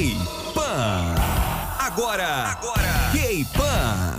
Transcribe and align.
K-Pan. 0.00 1.14
Agora, 1.78 2.24
agora, 2.52 3.12
K-Pan. 3.12 4.16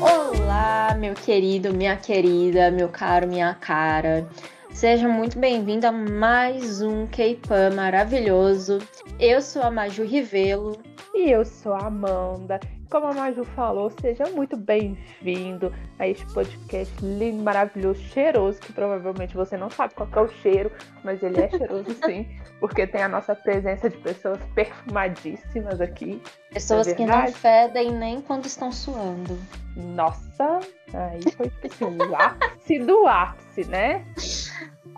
Olá, 0.00 0.94
meu 0.96 1.14
querido, 1.14 1.74
minha 1.74 1.96
querida, 1.96 2.70
meu 2.70 2.88
caro, 2.88 3.26
minha 3.26 3.52
cara. 3.54 4.28
Seja 4.72 5.08
muito 5.08 5.40
bem-vindo 5.40 5.88
a 5.88 5.90
mais 5.90 6.80
um 6.80 7.08
K-Pan 7.08 7.74
maravilhoso. 7.74 8.78
Eu 9.18 9.42
sou 9.42 9.62
a 9.62 9.70
Maju 9.72 10.04
Rivelo. 10.04 10.80
E 11.12 11.28
eu 11.28 11.44
sou 11.44 11.74
a 11.74 11.88
Amanda. 11.88 12.60
Como 12.92 13.06
a 13.06 13.14
Maju 13.14 13.42
falou, 13.56 13.90
seja 14.02 14.24
muito 14.32 14.54
bem-vindo 14.54 15.72
a 15.98 16.06
este 16.06 16.26
podcast 16.34 16.94
lindo, 17.02 17.42
maravilhoso, 17.42 18.02
cheiroso, 18.02 18.60
que 18.60 18.70
provavelmente 18.70 19.34
você 19.34 19.56
não 19.56 19.70
sabe 19.70 19.94
qual 19.94 20.06
é 20.14 20.20
o 20.20 20.28
cheiro, 20.28 20.70
mas 21.02 21.22
ele 21.22 21.40
é 21.40 21.48
cheiroso 21.48 21.86
sim, 22.04 22.28
porque 22.60 22.86
tem 22.86 23.02
a 23.02 23.08
nossa 23.08 23.34
presença 23.34 23.88
de 23.88 23.96
pessoas 23.96 24.38
perfumadíssimas 24.54 25.80
aqui. 25.80 26.20
Pessoas 26.52 26.86
é 26.86 26.94
que 26.94 27.06
não 27.06 27.28
fedem 27.28 27.92
nem 27.92 28.20
quando 28.20 28.44
estão 28.44 28.70
suando. 28.70 29.38
Nossa, 29.74 30.60
aí 30.92 31.32
foi 31.34 31.48
tipo 31.48 31.68
assim, 31.68 31.96
o 31.96 32.14
ápice 32.14 32.78
do 32.78 33.06
ápice, 33.06 33.64
né? 33.70 34.04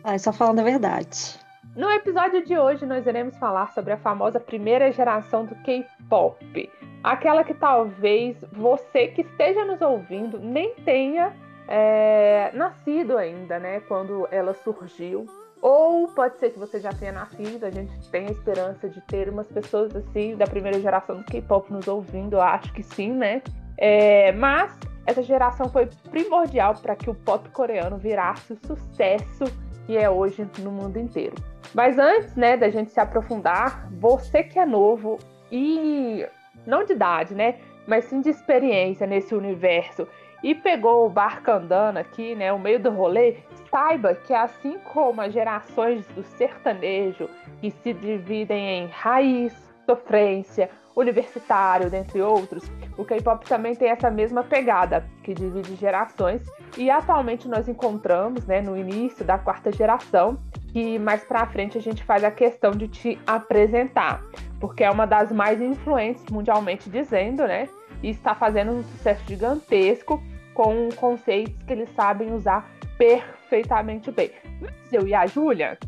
Ai, 0.02 0.18
só 0.18 0.32
falando 0.32 0.59
a 0.59 0.65
verdade. 0.65 1.38
No 1.76 1.88
episódio 1.90 2.45
de 2.45 2.56
hoje, 2.59 2.87
nós 2.87 3.06
iremos 3.06 3.37
falar 3.37 3.73
sobre 3.73 3.92
a 3.92 3.96
famosa 3.96 4.40
primeira 4.40 4.90
geração 4.90 5.45
do 5.45 5.54
K-pop. 5.56 6.70
Aquela 7.04 7.44
que 7.44 7.52
talvez 7.52 8.34
você 8.50 9.08
que 9.08 9.20
esteja 9.20 9.62
nos 9.66 9.82
ouvindo 9.82 10.38
nem 10.38 10.74
tenha 10.76 11.36
é, 11.68 12.50
nascido 12.54 13.18
ainda, 13.18 13.58
né? 13.58 13.80
Quando 13.80 14.26
ela 14.30 14.54
surgiu. 14.54 15.26
Ou 15.60 16.09
pode 16.09 16.38
ser 16.38 16.51
que 16.51 16.59
você 16.59 16.80
já 16.80 16.95
tenha 16.95 17.12
nascido, 17.12 17.64
a 17.64 17.70
gente 17.70 17.92
tem 18.10 18.26
a 18.26 18.30
esperança 18.30 18.88
de 18.88 19.02
ter 19.02 19.29
umas 19.29 19.46
pessoas 19.48 19.95
assim 19.95 20.34
da 20.34 20.46
primeira 20.46 20.80
geração 20.80 21.18
do 21.18 21.24
K-pop 21.24 21.70
nos 21.70 21.87
ouvindo, 21.88 22.37
eu 22.37 22.40
acho 22.40 22.73
que 22.73 22.82
sim, 22.82 23.12
né? 23.12 23.42
É, 23.76 24.32
mas 24.32 24.74
essa 25.07 25.23
geração 25.23 25.68
foi 25.68 25.88
primordial 26.10 26.74
para 26.74 26.96
que 26.96 27.10
o 27.10 27.14
pop 27.14 27.46
coreano 27.51 27.98
virasse 27.98 28.54
o 28.54 28.66
sucesso 28.66 29.45
que 29.86 29.98
é 29.98 30.09
hoje 30.09 30.48
no 30.60 30.70
mundo 30.70 30.98
inteiro. 30.98 31.34
Mas 31.74 31.98
antes, 31.98 32.34
né, 32.34 32.57
da 32.57 32.70
gente 32.70 32.90
se 32.90 33.01
aprofundar, 33.01 33.90
você 33.92 34.42
que 34.42 34.59
é 34.59 34.64
novo 34.64 35.18
e 35.52 36.26
não 36.66 36.85
de 36.85 36.93
idade, 36.93 37.35
né, 37.35 37.57
mas 37.87 38.05
sim 38.05 38.21
de 38.21 38.30
experiência 38.30 39.07
nesse 39.07 39.35
universo. 39.35 40.07
E 40.43 40.55
pegou 40.55 41.07
o 41.07 41.10
barco 41.10 41.51
andando 41.51 41.97
aqui, 41.97 42.35
né, 42.35 42.52
o 42.52 42.59
meio 42.59 42.79
do 42.79 42.91
rolê, 42.91 43.37
saiba 43.71 44.15
que 44.15 44.35
assim 44.35 44.79
como 44.93 45.21
as 45.23 45.32
gerações 45.32 46.07
do 46.09 46.23
sertanejo 46.23 47.29
que 47.60 47.71
se 47.71 47.95
dividem 47.95 48.85
em 48.85 48.87
raiz, 48.87 49.55
sofrência, 49.87 50.71
universitário, 50.97 51.91
dentre 51.91 52.21
outros, 52.23 52.71
o 52.97 53.05
K-pop 53.05 53.45
também 53.47 53.75
tem 53.75 53.88
essa 53.88 54.10
mesma 54.10 54.45
pegada, 54.45 55.05
que 55.23 55.35
divide 55.35 55.75
gerações, 55.75 56.43
e 56.77 56.91
atualmente 56.91 57.49
nós 57.49 57.69
encontramos, 57.69 58.47
né, 58.47 58.60
no 58.60 58.77
início 58.77 59.25
da 59.25 59.37
quarta 59.38 59.73
geração, 59.73 60.38
que 60.69 60.99
mais 60.99 61.25
para 61.25 61.47
frente 61.47 61.77
a 61.77 61.80
gente 61.80 62.05
faz 62.05 62.23
a 62.23 62.30
questão 62.30 62.71
de 62.73 62.87
te 62.88 63.19
apresentar, 63.27 64.22
porque 64.65 64.82
é 64.82 64.91
uma 64.91 65.06
das 65.06 65.31
mais 65.31 65.60
influentes 65.60 66.25
mundialmente 66.31 66.88
dizendo, 66.88 67.47
né, 67.47 67.69
e 68.03 68.09
está 68.09 68.34
fazendo 68.34 68.72
um 68.72 68.82
sucesso 68.82 69.22
gigantesco 69.28 70.22
com 70.54 70.88
conceitos 70.97 71.62
que 71.66 71.72
eles 71.75 71.91
sabem 71.94 72.32
usar 72.32 72.66
perfeitamente 72.97 74.10
bem. 74.10 74.31
Mas 74.62 74.72
eu 74.91 75.06
e 75.06 75.15
a 75.15 75.26
Júlia, 75.26 75.78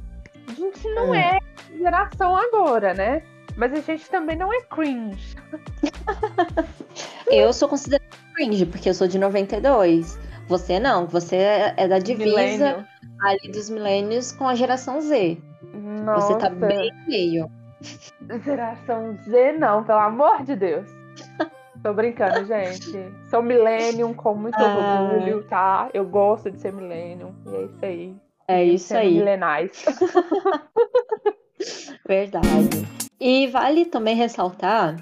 a 0.47 0.53
gente 0.53 0.87
não 0.91 1.09
hum. 1.09 1.15
é 1.15 1.39
geração 1.75 2.37
agora, 2.37 2.93
né? 2.93 3.23
Mas 3.57 3.73
a 3.73 3.81
gente 3.81 4.11
também 4.11 4.37
não 4.37 4.53
é 4.53 4.61
cringe. 4.61 5.37
eu 7.29 7.51
sou 7.55 7.71
considerada 7.71 8.05
cringe, 8.35 8.67
porque 8.67 8.91
eu 8.91 8.95
sou 8.95 9.09
de 9.09 9.19
92. 9.19 10.19
Você 10.49 10.79
não, 10.79 11.07
você 11.07 11.37
é 11.79 11.89
da 11.89 11.99
divisa 11.99 12.29
Milênio. 12.29 12.87
ali 13.23 13.51
dos 13.51 13.71
milênios 13.71 14.33
com 14.33 14.47
a 14.47 14.55
geração 14.55 15.01
Z. 15.01 15.39
Nossa. 15.73 16.27
Você 16.27 16.39
tá 16.39 16.51
bem 16.51 16.93
meio. 17.09 17.51
Geração 18.45 19.17
Z, 19.29 19.53
não, 19.53 19.85
pelo 19.85 19.99
amor 19.99 20.43
de 20.43 20.57
Deus. 20.57 20.89
Tô 21.83 21.93
brincando, 21.93 22.45
gente. 22.47 22.93
Sou 23.31 23.43
millennium 23.43 24.13
com 24.13 24.35
muito 24.35 24.59
ah. 24.59 25.11
orgulho, 25.13 25.45
tá? 25.45 25.89
Eu 25.95 26.05
gosto 26.05 26.51
de 26.51 26.61
ser 26.61 26.73
millennium. 26.73 27.35
E 27.47 27.55
é 27.55 27.63
isso 27.63 27.79
aí. 27.83 28.17
É 28.49 28.65
isso 28.65 28.97
aí. 28.97 29.15
Milenais. 29.15 29.85
Verdade. 32.07 32.87
E 33.21 33.47
vale 33.49 33.85
também 33.85 34.15
ressaltar 34.15 34.97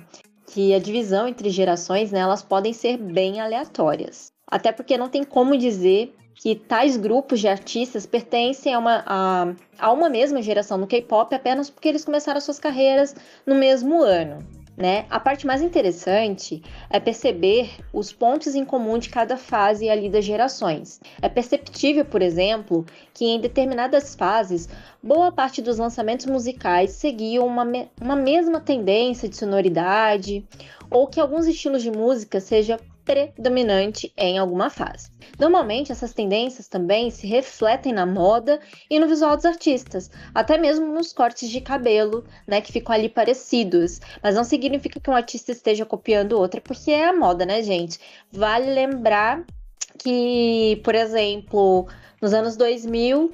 que 0.47 0.75
a 0.75 0.79
divisão 0.79 1.27
entre 1.27 1.51
gerações, 1.51 2.13
né, 2.13 2.21
elas 2.21 2.43
podem 2.43 2.73
ser 2.73 2.97
bem 2.97 3.41
aleatórias. 3.41 4.33
Até 4.47 4.71
porque 4.71 4.97
não 4.97 5.09
tem 5.09 5.25
como 5.25 5.57
dizer 5.57 6.15
que 6.35 6.55
tais 6.55 6.97
grupos 6.97 7.41
de 7.41 7.49
artistas 7.49 8.07
pertencem 8.07 8.75
a 8.75 8.79
uma, 8.79 9.05
a, 9.07 9.55
a 9.79 9.93
uma 9.93 10.09
mesma 10.09 10.43
geração 10.43 10.77
no 10.77 10.87
K-pop 10.87 11.35
apenas 11.35 11.71
porque 11.71 11.89
eles 11.89 12.05
começaram 12.05 12.41
suas 12.41 12.59
carreiras 12.59 13.15
no 13.47 13.55
mesmo 13.55 14.03
ano 14.03 14.45
né? 14.77 15.07
A 15.09 15.21
parte 15.21 15.47
mais 15.47 15.63
interessante 15.63 16.63
é 16.91 16.99
perceber 16.99 17.71
os 17.93 18.13
pontos 18.13 18.55
em 18.55 18.65
comum 18.65 18.99
de 18.99 19.09
cada 19.09 19.37
fase 19.37 19.89
ali 19.89 20.09
das 20.09 20.25
gerações. 20.25 21.01
É 21.23 21.29
perceptível, 21.29 22.05
por 22.05 22.21
exemplo, 22.21 22.85
que 23.13 23.25
em 23.25 23.41
determinadas 23.41 24.15
fases, 24.15 24.69
boa 25.03 25.31
parte 25.31 25.63
dos 25.63 25.79
lançamentos 25.79 26.27
musicais 26.27 26.91
seguiam 26.91 27.47
uma, 27.47 27.65
me 27.65 27.89
uma 28.01 28.17
mesma 28.17 28.61
tendência 28.61 29.29
de 29.29 29.37
sonoridade, 29.37 30.45
ou 30.91 31.07
que 31.07 31.21
alguns 31.21 31.47
estilos 31.47 31.83
de 31.83 31.91
música 31.91 32.41
sejam 32.41 32.79
predominante 33.05 34.13
em 34.17 34.39
alguma 34.39 34.71
fase. 34.71 35.11
Normalmente, 35.39 35.93
essas 35.93 36.13
tendências 36.13 36.69
também 36.69 37.11
se 37.11 37.27
refletem 37.27 37.93
na 37.93 38.07
moda 38.07 38.61
e 38.89 38.99
no 38.99 39.09
visual 39.09 39.37
dos 39.37 39.45
artistas, 39.45 40.11
até 40.35 40.57
mesmo 40.57 40.87
nos 40.87 41.13
cortes 41.13 41.51
de 41.51 41.61
cabelo, 41.61 42.25
né, 42.47 42.61
que 42.61 42.73
ficam 42.73 42.95
ali 42.95 43.09
parecidos. 43.09 44.01
Mas 44.23 44.35
não 44.35 44.45
significa 44.45 44.99
que 45.01 45.11
um 45.11 45.17
artista 45.17 45.53
esteja 45.53 45.85
copiando 45.85 46.39
outro, 46.39 46.61
porque 46.61 46.91
é 46.91 47.09
a 47.09 47.13
moda, 47.13 47.45
né, 47.45 47.63
gente? 47.63 47.99
Vale 48.33 48.73
lembrar 48.73 49.45
que, 49.99 50.81
por 50.83 50.95
exemplo, 50.95 51.87
nos 52.21 52.33
anos 52.33 52.57
2000 52.57 53.33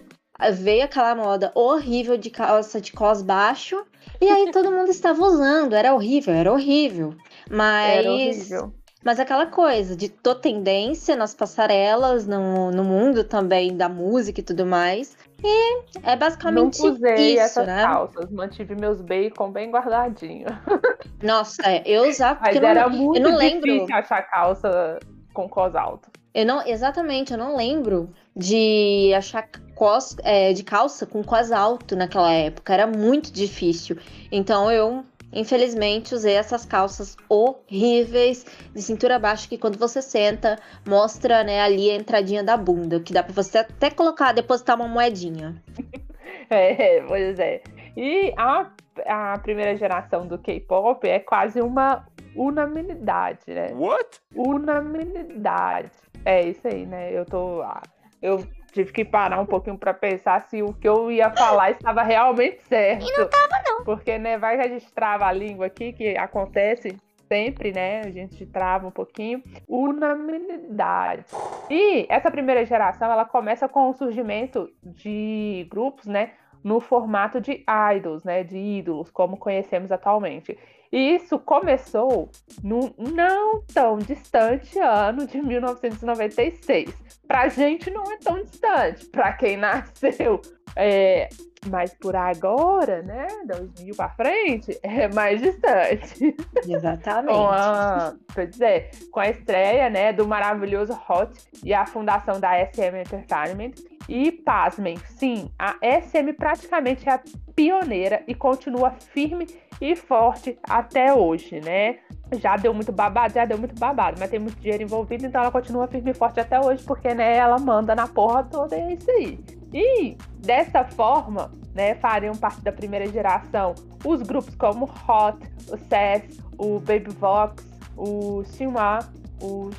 veio 0.53 0.85
aquela 0.85 1.15
moda 1.15 1.53
horrível 1.55 2.17
de 2.17 2.31
calça 2.31 2.81
de 2.81 2.93
cos 2.93 3.21
baixo, 3.21 3.85
e 4.21 4.29
aí 4.29 4.51
todo 4.51 4.71
mundo 4.71 4.91
estava 4.91 5.23
usando, 5.23 5.75
era 5.75 5.95
horrível, 5.95 6.35
era 6.35 6.53
horrível. 6.53 7.15
Mas 7.51 7.99
era 7.99 8.13
horrível. 8.13 8.75
Mas 9.05 9.19
aquela 9.19 9.47
coisa 9.47 9.97
de 9.97 10.09
tô 10.09 10.35
tendência 10.35 11.17
nas 11.17 11.35
passarelas, 11.35 12.27
no, 12.27 12.71
no 12.71 12.85
mundo 12.85 13.25
também 13.25 13.75
da 13.77 13.89
música 13.89 14.41
e 14.41 14.43
tudo 14.43 14.67
mais. 14.67 15.17
E 15.43 15.83
é 16.03 16.15
basicamente 16.17 16.83
Não 16.83 16.93
usei 16.93 17.35
isso, 17.35 17.41
essas 17.41 17.67
né? 17.67 17.83
calças, 17.83 18.31
mantive 18.31 18.75
meus 18.75 19.01
bacon 19.01 19.51
bem 19.51 19.71
guardadinho. 19.71 20.47
Nossa, 21.23 21.63
é, 21.65 21.83
eu 21.87 22.09
usava 22.09 22.41
Mas 22.43 22.57
era 22.57 22.89
não, 22.89 22.97
muito 22.97 23.19
eu 23.19 23.23
não 23.23 23.39
difícil 23.39 23.61
lembro. 23.71 23.95
achar 23.95 24.23
calça 24.23 24.99
com 25.33 25.49
cos 25.49 25.75
alto. 25.75 26.11
Eu 26.35 26.45
não, 26.47 26.65
exatamente, 26.67 27.33
eu 27.33 27.39
não 27.39 27.57
lembro 27.57 28.11
de 28.37 29.13
achar 29.17 29.49
cos, 29.75 30.17
é, 30.23 30.53
de 30.53 30.63
calça 30.63 31.07
com 31.07 31.25
cos 31.25 31.51
alto 31.51 31.97
naquela 31.97 32.31
época. 32.33 32.73
Era 32.73 32.87
muito 32.87 33.33
difícil. 33.33 33.97
Então 34.31 34.71
eu 34.71 35.05
Infelizmente, 35.33 36.15
usei 36.15 36.35
essas 36.35 36.65
calças 36.65 37.17
horríveis 37.29 38.45
de 38.75 38.83
cintura 38.83 39.19
baixa 39.19 39.49
que 39.49 39.59
quando 39.59 39.79
você 39.79 40.03
senta, 40.03 40.59
mostra, 40.87 41.45
né, 41.45 41.61
ali 41.61 41.91
a 41.91 41.95
entradinha 41.95 42.43
da 42.43 42.57
bunda, 42.57 43.01
que 43.01 43.13
dá 43.13 43.23
para 43.23 43.33
você 43.33 43.59
até 43.59 43.91
colocar, 43.91 44.33
depositar 44.33 44.77
uma 44.77 44.89
moedinha. 44.89 45.55
É, 46.53 47.01
pois 47.07 47.39
é. 47.39 47.63
E 47.97 48.35
a, 48.37 48.69
a 49.07 49.39
primeira 49.39 49.77
geração 49.77 50.27
do 50.27 50.37
K-pop 50.37 51.07
é 51.07 51.21
quase 51.21 51.61
uma 51.61 52.05
unanimidade, 52.35 53.43
né? 53.49 53.69
What? 53.73 54.21
Unanimidade. 54.35 55.91
É 56.25 56.43
isso 56.49 56.67
aí, 56.67 56.87
né? 56.87 57.17
Eu 57.17 57.25
tô. 57.25 57.63
Ah, 57.63 57.83
eu 58.21 58.45
tive 58.73 58.93
que 58.93 59.05
parar 59.05 59.41
um 59.41 59.47
pouquinho 59.47 59.79
para 59.79 59.93
pensar 59.95 60.41
se 60.43 60.63
o 60.63 60.73
que 60.73 60.89
eu 60.89 61.11
ia 61.11 61.31
falar 61.31 61.71
estava 61.71 62.03
realmente 62.03 62.63
certo. 62.63 63.07
E 63.07 63.19
não 63.19 63.29
tava, 63.29 63.63
não. 63.67 63.85
Porque, 63.85 64.19
né, 64.19 64.39
vai 64.39 64.57
que 64.57 64.63
a 64.63 64.69
gente 64.69 64.93
trava 64.93 65.27
a 65.27 65.33
língua 65.33 65.67
aqui, 65.67 65.93
que 65.93 66.17
acontece 66.17 66.97
sempre, 67.29 67.73
né? 67.73 68.01
A 68.01 68.11
gente 68.11 68.45
trava 68.47 68.89
um 68.89 68.91
pouquinho. 68.91 69.43
Unanimidade. 69.69 71.25
E 71.71 72.05
essa 72.09 72.31
primeira 72.31 72.65
geração, 72.67 73.11
ela 73.11 73.25
começa 73.25 73.69
com 73.69 73.89
o 73.89 73.95
surgimento 73.95 74.69
de 74.83 75.67
grupos, 75.71 76.07
né? 76.07 76.33
No 76.63 76.81
formato 76.81 77.41
de 77.41 77.65
idols, 77.97 78.25
né? 78.25 78.45
De 78.45 78.59
ídolos, 78.59 79.11
como 79.11 79.37
conhecemos 79.37 79.91
atualmente. 79.91 80.57
E 80.93 81.15
isso 81.15 81.39
começou 81.39 82.29
no 82.65 82.93
não 82.99 83.63
tão 83.73 83.99
distante 83.99 84.77
ano 84.79 85.27
de 85.27 85.41
1996. 85.41 86.93
pra 87.29 87.49
gente 87.49 87.91
não 87.91 88.03
é 88.11 88.17
tão 88.19 88.43
distante. 88.43 89.07
Pra 89.07 89.33
quem 89.33 89.57
nasceu 89.59 90.41
é, 90.77 91.29
mas 91.69 91.93
por 91.95 92.17
agora, 92.17 93.03
né, 93.03 93.27
2000 93.45 93.95
para 93.95 94.09
frente, 94.11 94.79
é 94.83 95.09
mais 95.09 95.41
distante. 95.41 96.35
Exatamente. 96.67 97.35
com 97.35 97.49
a, 97.49 98.15
pois 98.35 98.61
é, 98.61 98.91
com 99.11 99.21
a 99.21 99.29
estreia, 99.29 99.91
né, 99.91 100.13
do 100.13 100.27
maravilhoso 100.27 100.99
Hot 101.09 101.33
e 101.63 101.75
a 101.75 101.85
fundação 101.85 102.41
da 102.41 102.53
SM 102.67 102.97
Entertainment. 103.01 103.73
E 104.09 104.33
pasmem, 104.33 104.97
sim, 105.05 105.51
a 105.57 105.77
SM 105.83 106.33
praticamente 106.37 107.09
é 107.09 107.13
a 107.13 107.21
pioneira 107.55 108.25
e 108.27 108.35
continua 108.35 108.91
firme 108.91 109.47
e 109.81 109.95
forte 109.95 110.59
até 110.69 111.13
hoje, 111.15 111.61
né? 111.61 111.99
Já 112.33 112.57
deu 112.57 112.75
muito 112.75 112.91
babado, 112.91 113.35
já 113.35 113.45
deu 113.45 113.57
muito 113.57 113.79
babado, 113.79 114.17
mas 114.19 114.31
tem 114.31 114.41
muito 114.41 114.59
dinheiro 114.59 114.83
envolvido, 114.83 115.27
então 115.27 115.41
ela 115.43 115.51
continua 115.51 115.87
firme 115.87 116.11
e 116.11 116.15
forte 116.15 116.41
até 116.41 116.59
hoje, 116.59 116.83
porque 116.83 117.15
né, 117.15 117.37
ela 117.37 117.59
manda 117.59 117.95
na 117.95 118.09
porra 118.09 118.43
toda 118.43 118.77
e 118.77 118.81
é 118.81 118.93
isso 118.95 119.11
aí. 119.11 119.60
E 119.73 120.17
dessa 120.39 120.85
forma, 120.85 121.51
né, 121.75 121.95
fariam 121.95 122.35
parte 122.35 122.61
da 122.63 122.73
primeira 122.73 123.07
geração 123.07 123.75
os 124.05 124.23
grupos 124.23 124.55
como 124.55 124.85
Hot, 124.85 125.39
o 125.69 125.77
SES, 125.77 126.41
o 126.59 126.79
Baby 126.81 127.11
Vox, 127.19 127.65
o 127.97 128.43
Xinhua, 128.45 129.01
o 129.41 129.71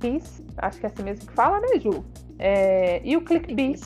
Kiss, 0.00 0.44
acho 0.58 0.80
que 0.80 0.86
é 0.86 0.88
assim 0.88 1.02
mesmo 1.02 1.26
que 1.26 1.32
fala, 1.32 1.60
né, 1.60 1.78
Ju? 1.80 2.04
É, 2.38 3.00
e 3.04 3.16
o 3.16 3.22
ClickBee, 3.22 3.80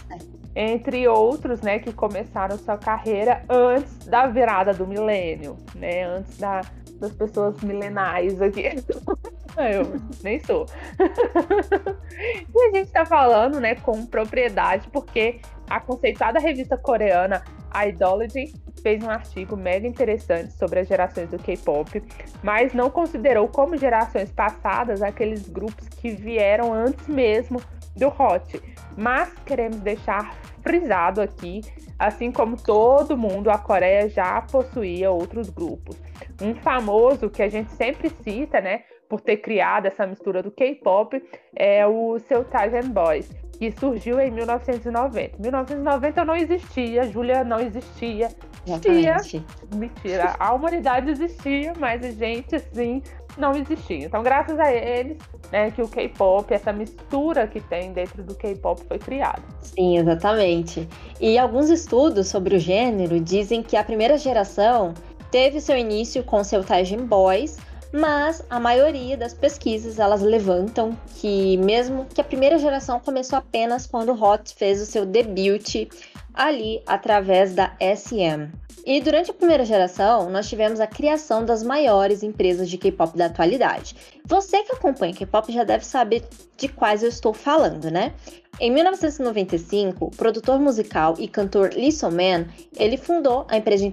entre 0.54 1.06
outros, 1.08 1.60
né, 1.60 1.78
que 1.78 1.92
começaram 1.92 2.56
sua 2.58 2.76
carreira 2.76 3.44
antes 3.48 4.06
da 4.06 4.26
virada 4.26 4.72
do 4.72 4.86
milênio, 4.86 5.56
né, 5.74 6.04
antes 6.04 6.36
da, 6.38 6.62
das 6.98 7.12
pessoas 7.12 7.60
milenais 7.62 8.40
aqui. 8.40 8.74
Eu 9.72 10.00
nem 10.22 10.38
sou. 10.40 10.66
e 12.54 12.68
a 12.68 12.76
gente 12.76 12.92
tá 12.92 13.04
falando, 13.04 13.60
né, 13.60 13.74
com 13.74 14.06
propriedade, 14.06 14.88
porque 14.92 15.40
a 15.68 15.80
conceituada 15.80 16.38
revista 16.38 16.76
coreana 16.76 17.42
Idology 17.74 18.54
fez 18.82 19.02
um 19.02 19.10
artigo 19.10 19.56
mega 19.56 19.86
interessante 19.86 20.52
sobre 20.52 20.80
as 20.80 20.88
gerações 20.88 21.28
do 21.28 21.38
K-pop, 21.38 22.02
mas 22.42 22.72
não 22.72 22.88
considerou 22.88 23.48
como 23.48 23.76
gerações 23.76 24.30
passadas 24.30 25.02
aqueles 25.02 25.48
grupos 25.48 25.88
que 25.88 26.10
vieram 26.10 26.72
antes 26.72 27.06
mesmo 27.08 27.60
do 27.96 28.06
Hot. 28.08 28.62
Mas 28.96 29.32
queremos 29.44 29.80
deixar 29.80 30.36
frisado 30.62 31.20
aqui, 31.20 31.60
assim 31.98 32.30
como 32.30 32.56
todo 32.56 33.16
mundo, 33.16 33.50
a 33.50 33.58
Coreia 33.58 34.08
já 34.08 34.40
possuía 34.42 35.10
outros 35.10 35.50
grupos. 35.50 35.96
Um 36.40 36.54
famoso 36.54 37.28
que 37.28 37.42
a 37.42 37.48
gente 37.48 37.72
sempre 37.72 38.08
cita, 38.22 38.60
né, 38.60 38.84
por 39.08 39.20
ter 39.20 39.38
criado 39.38 39.86
essa 39.86 40.06
mistura 40.06 40.42
do 40.42 40.50
K-pop, 40.50 41.22
é 41.56 41.86
o 41.86 42.18
seu 42.18 42.44
Taisen 42.44 42.90
Boys, 42.90 43.30
que 43.58 43.72
surgiu 43.72 44.20
em 44.20 44.30
1990. 44.30 45.36
1990 45.38 46.24
não 46.24 46.36
existia, 46.36 47.04
Júlia 47.04 47.42
não 47.42 47.58
existia. 47.58 48.28
Existia. 48.66 49.44
Mentira, 49.74 50.36
a 50.38 50.52
humanidade 50.52 51.10
existia, 51.10 51.72
mas 51.78 52.04
a 52.04 52.10
gente, 52.10 52.54
assim, 52.54 53.02
não 53.38 53.52
existia. 53.52 54.04
Então, 54.04 54.22
graças 54.22 54.58
a 54.60 54.70
eles, 54.70 55.16
né, 55.50 55.70
que 55.70 55.80
o 55.80 55.88
K-pop, 55.88 56.52
essa 56.52 56.72
mistura 56.72 57.46
que 57.46 57.60
tem 57.60 57.92
dentro 57.92 58.22
do 58.22 58.34
K-pop 58.34 58.82
foi 58.86 58.98
criada. 58.98 59.42
Sim, 59.62 59.96
exatamente. 59.96 60.86
E 61.18 61.38
alguns 61.38 61.70
estudos 61.70 62.28
sobre 62.28 62.56
o 62.56 62.58
gênero 62.58 63.18
dizem 63.20 63.62
que 63.62 63.76
a 63.76 63.82
primeira 63.82 64.18
geração 64.18 64.92
teve 65.30 65.60
seu 65.60 65.76
início 65.76 66.22
com 66.22 66.44
seu 66.44 66.62
Taijin 66.62 67.06
Boys, 67.06 67.58
mas 67.92 68.44
a 68.50 68.60
maioria 68.60 69.16
das 69.16 69.34
pesquisas 69.34 69.98
elas 69.98 70.22
levantam 70.22 70.96
que 71.16 71.56
mesmo 71.58 72.06
que 72.06 72.20
a 72.20 72.24
primeira 72.24 72.58
geração 72.58 73.00
começou 73.00 73.38
apenas 73.38 73.86
quando 73.86 74.12
Hot 74.12 74.54
fez 74.54 74.80
o 74.80 74.86
seu 74.86 75.06
debut 75.06 75.88
ali 76.34 76.82
através 76.86 77.54
da 77.54 77.74
SM. 77.80 78.52
E 78.86 79.00
durante 79.02 79.30
a 79.30 79.34
primeira 79.34 79.66
geração, 79.66 80.30
nós 80.30 80.48
tivemos 80.48 80.80
a 80.80 80.86
criação 80.86 81.44
das 81.44 81.62
maiores 81.62 82.22
empresas 82.22 82.70
de 82.70 82.78
K-pop 82.78 83.18
da 83.18 83.26
atualidade. 83.26 83.94
Você 84.24 84.62
que 84.62 84.72
acompanha 84.72 85.12
K-pop 85.12 85.52
já 85.52 85.62
deve 85.62 85.84
saber 85.84 86.24
de 86.56 86.68
quais 86.68 87.02
eu 87.02 87.08
estou 87.10 87.34
falando, 87.34 87.90
né? 87.90 88.14
Em 88.60 88.72
1995, 88.72 90.06
o 90.06 90.10
produtor 90.10 90.58
musical 90.58 91.14
e 91.16 91.28
cantor 91.28 91.70
Lee 91.74 91.92
So-man, 91.92 92.46
ele 92.76 92.96
fundou 92.96 93.46
a 93.48 93.56
empresa 93.56 93.88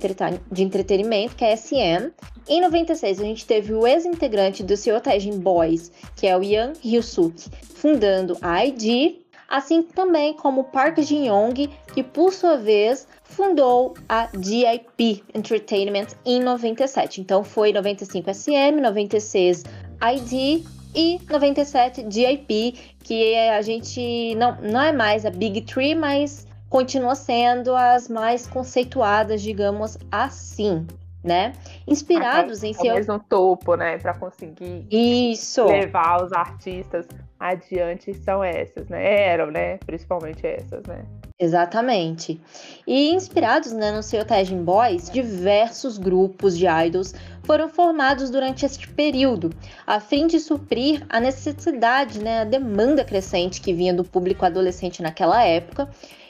de 0.51 0.63
entretenimento, 0.63 1.35
que 1.35 1.45
é 1.45 1.53
a 1.53 1.57
SM. 1.57 2.11
Em 2.47 2.61
96, 2.61 3.19
a 3.19 3.23
gente 3.23 3.45
teve 3.45 3.73
o 3.73 3.85
ex-integrante 3.85 4.63
do 4.63 4.75
Seo 4.75 4.99
Taijin 4.99 5.37
Boys, 5.37 5.91
que 6.15 6.25
é 6.25 6.35
o 6.35 6.41
Yang 6.41 6.79
Hyusuk, 6.83 7.47
fundando 7.75 8.35
a 8.41 8.65
ID, 8.65 9.17
assim 9.47 9.83
também 9.83 10.33
como 10.33 10.63
Park 10.63 10.97
Jin-young, 10.97 11.69
que 11.93 12.01
por 12.01 12.33
sua 12.33 12.57
vez 12.57 13.07
fundou 13.23 13.93
a 14.09 14.27
DIP 14.35 15.23
Entertainment 15.35 16.07
em 16.25 16.41
97. 16.41 17.21
Então 17.21 17.43
foi 17.43 17.71
95 17.71 18.33
SM, 18.33 18.81
96 18.81 19.63
ID 20.01 20.65
e 20.95 21.19
97 21.29 22.03
DIP, 22.03 22.95
que 23.03 23.35
a 23.49 23.61
gente 23.61 24.33
não, 24.35 24.57
não 24.61 24.81
é 24.81 24.91
mais 24.91 25.25
a 25.25 25.29
Big 25.29 25.61
Three, 25.61 25.93
mas 25.93 26.47
continua 26.69 27.15
sendo 27.15 27.75
as 27.75 28.09
mais 28.09 28.47
conceituadas, 28.47 29.41
digamos 29.41 29.97
assim, 30.11 30.85
né? 31.23 31.53
Inspirados 31.87 32.59
Até, 32.59 32.67
em 32.67 32.73
seu 32.73 32.93
mesmo 32.95 33.19
topo, 33.19 33.75
né, 33.75 33.97
para 33.97 34.13
conseguir 34.13 34.87
Isso. 34.89 35.65
levar 35.65 36.23
os 36.23 36.31
artistas 36.31 37.07
adiante 37.39 38.13
são 38.13 38.43
essas, 38.43 38.87
né? 38.87 39.29
Eram, 39.31 39.51
né? 39.51 39.77
Principalmente 39.85 40.45
essas, 40.45 40.83
né? 40.83 41.05
Exatamente. 41.37 42.39
E 42.87 43.13
inspirados 43.13 43.73
né, 43.73 43.91
no 43.91 44.01
seu 44.01 44.23
Tajin 44.23 44.63
Boys, 44.63 45.09
diversos 45.09 45.97
grupos 45.97 46.57
de 46.57 46.65
idols 46.65 47.13
foram 47.43 47.67
formados 47.67 48.29
durante 48.29 48.65
este 48.65 48.87
período, 48.87 49.49
a 49.85 49.99
fim 49.99 50.27
de 50.27 50.39
suprir 50.39 51.05
a 51.09 51.19
necessidade, 51.19 52.19
né, 52.19 52.41
a 52.41 52.43
demanda 52.45 53.03
crescente 53.03 53.59
que 53.59 53.73
vinha 53.73 53.93
do 53.93 54.03
público 54.03 54.45
adolescente 54.45 55.01
naquela 55.01 55.43
época, 55.43 55.89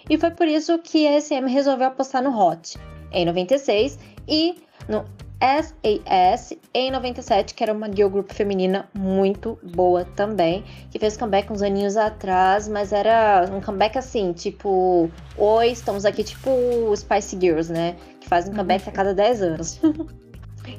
e 0.09 0.17
foi 0.17 0.31
por 0.31 0.47
isso 0.47 0.77
que 0.79 1.07
a 1.07 1.21
SM 1.21 1.47
resolveu 1.47 1.87
apostar 1.87 2.23
no 2.23 2.37
Hot 2.37 2.77
em 3.11 3.25
96 3.25 3.97
e 4.27 4.55
no 4.89 5.05
SAS 5.39 6.53
em 6.73 6.91
97, 6.91 7.53
que 7.53 7.63
era 7.63 7.73
uma 7.73 7.91
girl 7.91 8.09
group 8.09 8.31
feminina 8.31 8.89
muito 8.93 9.59
boa 9.61 10.05
também, 10.15 10.63
que 10.89 10.97
fez 10.97 11.17
comeback 11.17 11.51
uns 11.51 11.61
aninhos 11.61 11.97
atrás, 11.97 12.67
mas 12.67 12.93
era 12.93 13.49
um 13.51 13.61
comeback 13.61 13.97
assim, 13.97 14.33
tipo, 14.33 15.09
oi, 15.37 15.67
estamos 15.67 16.05
aqui 16.05 16.23
tipo 16.23 16.49
Spice 16.95 17.37
Girls, 17.39 17.71
né? 17.71 17.95
Que 18.19 18.27
fazem 18.27 18.53
comeback 18.53 18.87
a 18.87 18.91
cada 18.91 19.13
10 19.13 19.41
anos. 19.41 19.79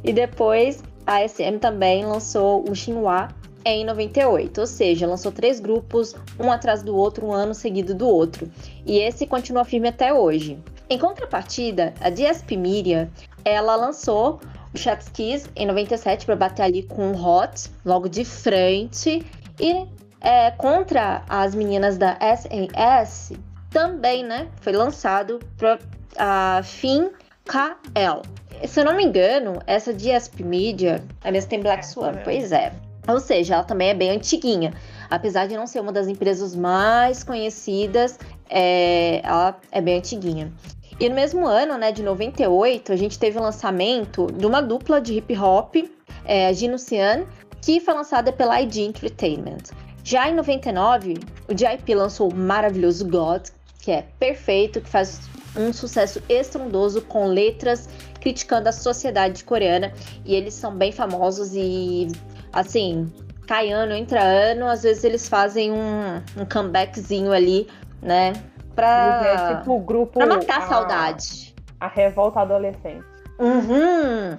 e 0.03 0.13
depois 0.13 0.83
a 1.07 1.27
SM 1.27 1.59
também 1.61 2.05
lançou 2.05 2.69
o 2.69 2.75
Xinhua 2.75 3.29
em 3.65 3.85
98, 3.85 4.61
ou 4.61 4.67
seja, 4.67 5.07
lançou 5.09 5.33
três 5.33 5.59
grupos, 5.59 6.15
um 6.39 6.53
atrás 6.53 6.83
do 6.83 6.95
outro, 6.95 7.27
um 7.27 7.33
ano 7.33 7.53
seguido 7.53 7.95
do 7.95 8.09
outro. 8.09 8.49
E 8.87 8.99
esse 8.99 9.27
continua 9.27 9.65
firme 9.65 9.89
até 9.89 10.15
hoje. 10.15 10.57
Em 10.89 10.99
contrapartida, 10.99 11.93
a 12.01 12.11
DSP 12.11 12.57
Media, 12.57 13.11
ela 13.45 13.75
lançou 13.75 14.41
o 14.73 14.79
Chef's 14.79 15.09
Kiss 15.09 15.51
em 15.57 15.67
97 15.67 16.25
para 16.27 16.37
bater 16.37 16.63
ali 16.63 16.83
com 16.85 17.11
o 17.11 17.15
Hot, 17.15 17.71
logo 17.85 18.09
de 18.09 18.25
frente. 18.25 19.27
E 19.59 19.87
é, 20.21 20.51
contra 20.53 21.23
as 21.29 21.55
meninas 21.55 21.99
da 21.99 22.17
SAS, 22.21 23.33
também, 23.71 24.25
né, 24.25 24.49
foi 24.61 24.73
lançado 24.73 25.41
para 25.57 25.79
a 26.17 26.61
Fim 26.63 27.11
KL. 27.45 28.23
Se 28.67 28.81
eu 28.81 28.85
não 28.85 28.97
me 28.97 29.05
engano, 29.05 29.61
essa 29.67 29.93
DSP 29.93 30.43
Media 30.43 31.03
é 31.23 31.31
mesmo 31.31 31.51
tem 31.51 31.61
Black 31.61 31.85
Swan, 31.85 32.15
pois 32.25 32.53
é. 32.53 32.73
Ou 33.09 33.21
seja, 33.21 33.55
ela 33.55 33.65
também 33.65 33.91
é 33.91 33.95
bem 33.95 34.11
antiguinha. 34.11 34.73
Apesar 35.09 35.47
de 35.47 35.57
não 35.57 35.67
ser 35.67 35.81
uma 35.81 35.93
das 35.93 36.09
empresas 36.09 36.57
mais 36.57 37.23
conhecidas, 37.23 38.19
é, 38.49 39.21
ela 39.25 39.59
é 39.71 39.81
bem 39.81 39.99
antiguinha. 39.99 40.53
E 40.99 41.09
no 41.09 41.15
mesmo 41.15 41.47
ano, 41.47 41.77
né, 41.77 41.93
de 41.93 42.03
98, 42.03 42.93
a 42.93 42.97
gente 42.97 43.19
teve 43.19 43.39
o 43.39 43.43
lançamento 43.43 44.27
de 44.33 44.47
uma 44.47 44.63
dupla 44.63 45.01
de 45.01 45.15
hip 45.15 45.37
hop, 45.37 45.77
é, 46.25 46.53
Gino 46.55 46.79
Cian, 46.79 47.27
que 47.61 47.81
foi 47.81 47.95
lançada 47.95 48.33
pela 48.33 48.61
ID 48.63 48.77
Entertainment. 48.79 49.65
Já 50.07 50.31
em 50.31 50.35
99, 50.35 51.15
o 51.49 51.59
JIP 51.59 51.93
lançou 51.95 52.31
o 52.31 52.35
maravilhoso 52.35 53.09
God, 53.09 53.49
que 53.81 53.91
é 53.91 54.05
perfeito, 54.21 54.81
que 54.81 54.89
faz 54.89 55.21
um 55.57 55.73
sucesso 55.73 56.23
estrondoso 56.29 57.03
com 57.03 57.27
letras 57.27 57.89
criticando 58.21 58.69
a 58.69 58.73
sociedade 58.73 59.43
coreana. 59.43 59.93
E 60.25 60.37
eles 60.37 60.55
são 60.55 60.77
bem 60.77 60.93
famosos 60.93 61.55
e, 61.55 62.07
assim, 62.53 63.13
cai 63.49 63.73
ano, 63.73 63.95
entra 63.95 64.23
ano, 64.23 64.67
às 64.67 64.85
vezes 64.85 65.03
eles 65.03 65.29
fazem 65.29 65.73
um, 65.73 66.23
um 66.41 66.45
comebackzinho 66.45 67.33
ali, 67.33 67.67
né? 68.03 68.33
Pra, 68.75 69.23
é 69.25 69.57
tipo 69.57 69.77
o 69.77 69.81
grupo. 69.81 70.19
Pra 70.19 70.27
matar 70.27 70.59
a, 70.59 70.67
saudade. 70.67 71.55
A 71.81 71.89
revolta 71.89 72.41
adolescente. 72.41 73.05
Uhum. 73.39 74.37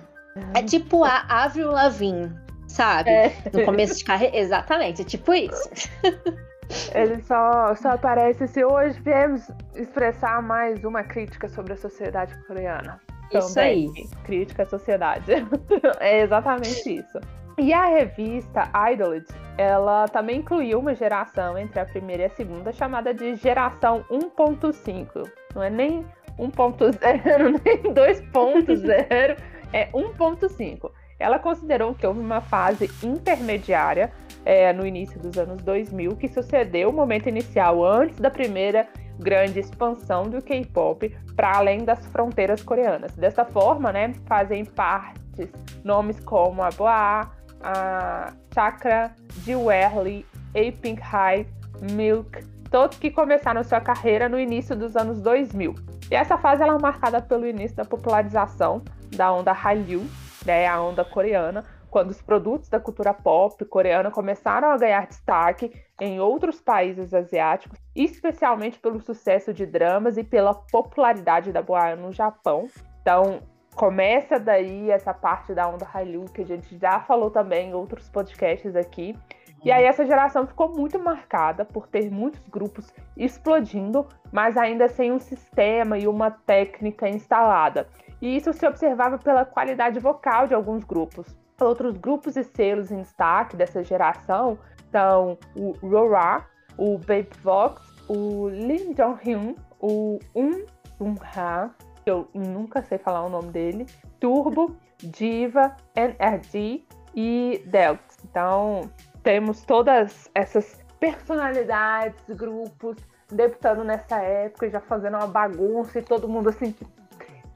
É 0.53 0.61
tipo 0.63 1.03
a 1.03 1.25
Avril 1.27 1.71
Lavigne, 1.71 2.31
sabe? 2.67 3.09
É. 3.09 3.33
No 3.51 3.65
começo 3.65 3.97
de 3.97 4.03
carreira. 4.03 4.37
Exatamente, 4.37 5.01
é 5.01 5.05
tipo 5.05 5.33
isso. 5.33 5.69
Ele 6.93 7.21
só, 7.23 7.73
só 7.75 7.91
aparece 7.91 8.47
se 8.47 8.63
hoje 8.63 8.99
viemos 8.99 9.49
expressar 9.75 10.41
mais 10.41 10.83
uma 10.83 11.01
crítica 11.03 11.47
sobre 11.47 11.73
a 11.73 11.77
sociedade 11.77 12.37
coreana. 12.45 12.99
Isso 13.33 13.53
Também, 13.53 13.91
aí. 13.95 14.09
Crítica 14.23 14.63
à 14.63 14.65
sociedade. 14.65 15.31
é 15.99 16.21
exatamente 16.21 16.97
isso. 16.97 17.19
E 17.59 17.73
a 17.73 17.87
revista 17.87 18.69
Idolid, 18.91 19.25
ela 19.57 20.07
também 20.07 20.37
incluiu 20.37 20.79
uma 20.79 20.93
geração 20.93 21.57
entre 21.57 21.79
a 21.79 21.85
primeira 21.85 22.21
e 22.21 22.25
a 22.27 22.29
segunda, 22.29 22.71
chamada 22.71 23.11
de 23.15 23.33
geração 23.35 24.05
1.5. 24.11 25.27
Não 25.55 25.63
é 25.63 25.69
nem 25.71 26.05
1.0, 26.37 26.99
nem 27.65 27.81
2.0, 27.81 29.37
é 29.73 29.87
1.5. 29.87 30.91
Ela 31.19 31.39
considerou 31.39 31.95
que 31.95 32.05
houve 32.05 32.19
uma 32.19 32.41
fase 32.41 32.91
intermediária 33.03 34.11
é, 34.45 34.71
no 34.71 34.85
início 34.85 35.19
dos 35.19 35.35
anos 35.35 35.59
2000 35.63 36.15
que 36.15 36.27
sucedeu 36.27 36.89
o 36.89 36.93
momento 36.93 37.27
inicial 37.27 37.83
antes 37.83 38.19
da 38.19 38.29
primeira 38.29 38.87
grande 39.17 39.59
expansão 39.59 40.29
do 40.29 40.43
K-pop 40.43 41.09
para 41.35 41.57
além 41.57 41.83
das 41.83 42.05
fronteiras 42.05 42.61
coreanas. 42.61 43.15
Dessa 43.15 43.43
forma, 43.43 43.91
né, 43.91 44.13
fazem 44.27 44.63
parte 44.63 45.49
nomes 45.83 46.19
como 46.19 46.61
a 46.61 46.69
Boa, 46.69 47.31
a 47.61 48.33
Chakra, 48.53 49.13
Jewelry, 49.43 50.25
A-Pink 50.49 51.01
High, 51.01 51.47
Milk, 51.91 52.43
todos 52.69 52.97
que 52.97 53.11
começaram 53.11 53.63
sua 53.63 53.81
carreira 53.81 54.27
no 54.27 54.39
início 54.39 54.75
dos 54.75 54.95
anos 54.95 55.21
2000. 55.21 55.75
E 56.09 56.15
essa 56.15 56.37
fase 56.37 56.63
ela 56.63 56.75
é 56.75 56.81
marcada 56.81 57.21
pelo 57.21 57.45
início 57.45 57.75
da 57.77 57.85
popularização 57.85 58.81
da 59.15 59.31
onda 59.31 59.51
Hallyu, 59.51 60.05
né, 60.45 60.67
a 60.67 60.81
onda 60.81 61.03
coreana, 61.03 61.63
quando 61.89 62.11
os 62.11 62.21
produtos 62.21 62.69
da 62.69 62.79
cultura 62.79 63.13
pop 63.13 63.63
coreana 63.65 64.11
começaram 64.11 64.69
a 64.69 64.77
ganhar 64.77 65.07
destaque 65.07 65.71
em 65.99 66.19
outros 66.19 66.61
países 66.61 67.13
asiáticos, 67.13 67.79
especialmente 67.95 68.79
pelo 68.79 68.99
sucesso 69.01 69.53
de 69.53 69.65
dramas 69.65 70.17
e 70.17 70.23
pela 70.23 70.53
popularidade 70.53 71.51
da 71.51 71.61
boa 71.61 71.95
no 71.95 72.11
Japão. 72.11 72.67
Então, 73.01 73.41
começa 73.77 74.39
daí 74.39 74.89
essa 74.89 75.13
parte 75.13 75.53
da 75.53 75.69
onda 75.69 75.85
Hallyu 75.85 76.25
que 76.25 76.41
a 76.41 76.45
gente 76.45 76.75
já 76.79 76.99
falou 77.01 77.29
também 77.29 77.69
em 77.69 77.73
outros 77.75 78.09
podcasts 78.09 78.75
aqui. 78.75 79.15
E 79.63 79.71
aí 79.71 79.85
essa 79.85 80.03
geração 80.03 80.47
ficou 80.47 80.69
muito 80.69 80.97
marcada 80.97 81.63
por 81.63 81.87
ter 81.87 82.09
muitos 82.09 82.41
grupos 82.49 82.91
explodindo, 83.15 84.07
mas 84.31 84.57
ainda 84.57 84.89
sem 84.89 85.11
um 85.11 85.19
sistema 85.19 85.97
e 85.97 86.07
uma 86.07 86.31
técnica 86.31 87.07
instalada. 87.07 87.87
E 88.19 88.35
isso 88.35 88.51
se 88.51 88.65
observava 88.65 89.19
pela 89.19 89.45
qualidade 89.45 89.99
vocal 89.99 90.47
de 90.47 90.55
alguns 90.55 90.83
grupos. 90.83 91.37
Outros 91.61 91.97
grupos 91.97 92.35
e 92.35 92.43
selos 92.43 92.91
em 92.91 93.01
destaque 93.01 93.55
dessa 93.55 93.83
geração 93.83 94.57
são 94.91 95.37
o 95.55 95.71
Rora, 95.87 96.45
o 96.77 96.97
Baby 96.97 97.29
Vox, 97.43 97.81
o 98.07 98.49
Lim 98.49 98.93
Jong-hyun, 98.93 99.55
o 99.79 100.17
Um 100.35 100.65
Sung-ha, 100.97 101.69
que 102.07 102.11
eu 102.11 102.25
nunca 102.33 102.81
sei 102.81 102.97
falar 102.97 103.25
o 103.25 103.29
nome 103.29 103.51
dele, 103.51 103.85
Turbo, 104.17 104.77
Diva, 104.97 105.75
NRD 105.93 106.85
e 107.13 107.61
Delx. 107.65 108.17
Então, 108.23 108.89
temos 109.23 109.65
todas 109.65 110.31
essas 110.33 110.79
personalidades, 111.01 112.23
grupos 112.29 112.95
debutando 113.29 113.83
nessa 113.83 114.21
época, 114.21 114.69
já 114.69 114.79
fazendo 114.79 115.17
uma 115.17 115.27
bagunça 115.27 115.99
e 115.99 116.01
todo 116.01 116.29
mundo 116.29 116.47
assim, 116.47 116.73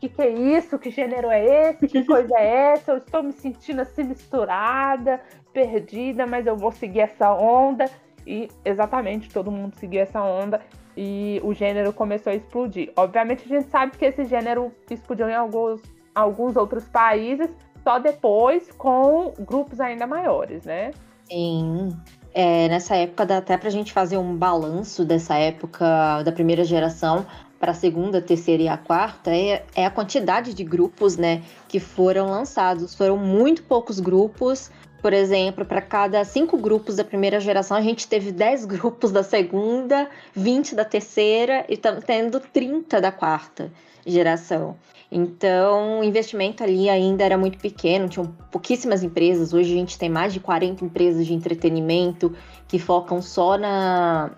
que 0.02 0.10
que 0.10 0.22
é 0.22 0.30
isso? 0.30 0.78
Que 0.78 0.90
gênero 0.90 1.30
é 1.32 1.70
esse? 1.70 1.88
Que 1.88 2.04
coisa 2.04 2.36
é 2.36 2.74
essa? 2.74 2.92
Eu 2.92 2.98
estou 2.98 3.24
me 3.24 3.32
sentindo 3.32 3.82
assim 3.82 4.04
misturada, 4.04 5.22
perdida, 5.54 6.28
mas 6.28 6.46
eu 6.46 6.58
vou 6.58 6.74
seguir 6.74 7.00
essa 7.00 7.34
onda. 7.34 7.86
E 8.28 8.50
exatamente, 8.66 9.30
todo 9.30 9.50
mundo 9.50 9.76
seguiu 9.78 10.02
essa 10.02 10.22
onda 10.22 10.60
e 10.96 11.40
o 11.44 11.54
gênero 11.54 11.94
começou 11.94 12.32
a 12.32 12.36
explodir. 12.36 12.92
Obviamente 12.96 13.46
a 13.46 13.48
gente 13.48 13.70
sabe 13.70 13.98
que 13.98 14.06
esse 14.06 14.26
gênero 14.26 14.72
explodiu 14.90 15.30
em 15.30 15.36
alguns, 15.36 15.82
alguns 16.14 16.56
outros 16.56 16.88
países, 16.88 17.50
só 17.84 18.00
depois 18.00 18.72
com 18.78 19.34
grupos 19.40 19.80
ainda 19.80 20.06
maiores, 20.06 20.64
né? 20.66 20.92
Sim. 21.30 21.90
É, 22.34 22.70
nessa 22.70 22.96
época 22.96 23.26
dá 23.26 23.38
até 23.38 23.58
pra 23.58 23.70
gente 23.70 23.92
fazer 23.92 24.18
um 24.18 24.36
balanço 24.36 25.04
dessa 25.04 25.36
época 25.36 26.24
da 26.24 26.32
primeira 26.32 26.64
geração 26.64 27.26
para 27.60 27.72
a 27.72 27.76
segunda, 27.76 28.22
terceira 28.22 28.64
e 28.64 28.68
a 28.68 28.78
quarta 28.78 29.30
é, 29.30 29.64
é 29.76 29.86
a 29.86 29.92
quantidade 29.92 30.54
de 30.54 30.64
grupos, 30.64 31.16
né, 31.16 31.44
que 31.68 31.80
foram 31.80 32.28
lançados. 32.28 32.96
Foram 32.96 33.18
muito 33.18 33.64
poucos 33.64 34.00
grupos. 34.00 34.72
Por 35.02 35.14
exemplo, 35.14 35.66
para 35.66 35.82
cada 35.82 36.24
cinco 36.24 36.58
grupos 36.58 36.96
da 36.98 37.04
primeira 37.04 37.40
geração, 37.40 37.76
a 37.76 37.82
gente 37.82 38.08
teve 38.08 38.32
10 38.32 38.66
grupos 38.66 39.12
da 39.12 39.24
segunda, 39.24 40.08
20 40.36 40.76
da 40.76 40.86
terceira 40.86 41.66
e 41.68 41.74
estamos 41.74 42.04
tendo 42.04 42.40
30 42.40 43.02
da 43.02 43.12
quarta 43.12 43.72
geração. 44.06 44.78
Então, 45.12 46.00
o 46.00 46.04
investimento 46.04 46.64
ali 46.64 46.90
ainda 46.90 47.24
era 47.24 47.38
muito 47.38 47.58
pequeno, 47.58 48.08
tinham 48.08 48.28
pouquíssimas 48.50 49.04
empresas. 49.04 49.54
Hoje 49.54 49.74
a 49.74 49.76
gente 49.76 49.98
tem 49.98 50.10
mais 50.10 50.32
de 50.32 50.40
40 50.40 50.86
empresas 50.86 51.26
de 51.26 51.34
entretenimento 51.34 52.34
que 52.68 52.80
focam 52.80 53.22
só 53.22 53.58
na, 53.58 54.32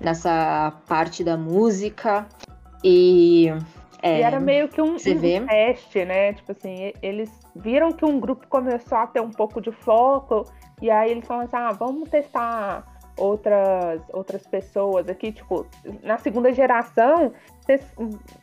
nessa 0.00 0.72
parte 0.88 1.22
da 1.22 1.36
música. 1.36 2.26
E, 2.82 3.52
é, 4.02 4.18
e 4.18 4.22
era 4.22 4.38
meio 4.38 4.68
que 4.68 4.80
um, 4.80 4.94
um 4.94 5.46
teste, 5.46 6.04
né? 6.04 6.32
Tipo 6.34 6.52
assim, 6.52 6.92
eles 7.02 7.30
viram 7.54 7.92
que 7.92 8.04
um 8.04 8.20
grupo 8.20 8.46
começou 8.48 8.98
a 8.98 9.06
ter 9.06 9.20
um 9.20 9.30
pouco 9.30 9.60
de 9.60 9.72
foco, 9.72 10.44
e 10.80 10.90
aí 10.90 11.10
eles 11.10 11.26
falaram 11.26 11.46
assim, 11.46 11.56
ah, 11.56 11.72
vamos 11.72 12.08
testar 12.08 12.84
outras, 13.16 14.02
outras 14.12 14.46
pessoas 14.46 15.08
aqui, 15.08 15.32
tipo, 15.32 15.66
na 16.02 16.18
segunda 16.18 16.52
geração, 16.52 17.32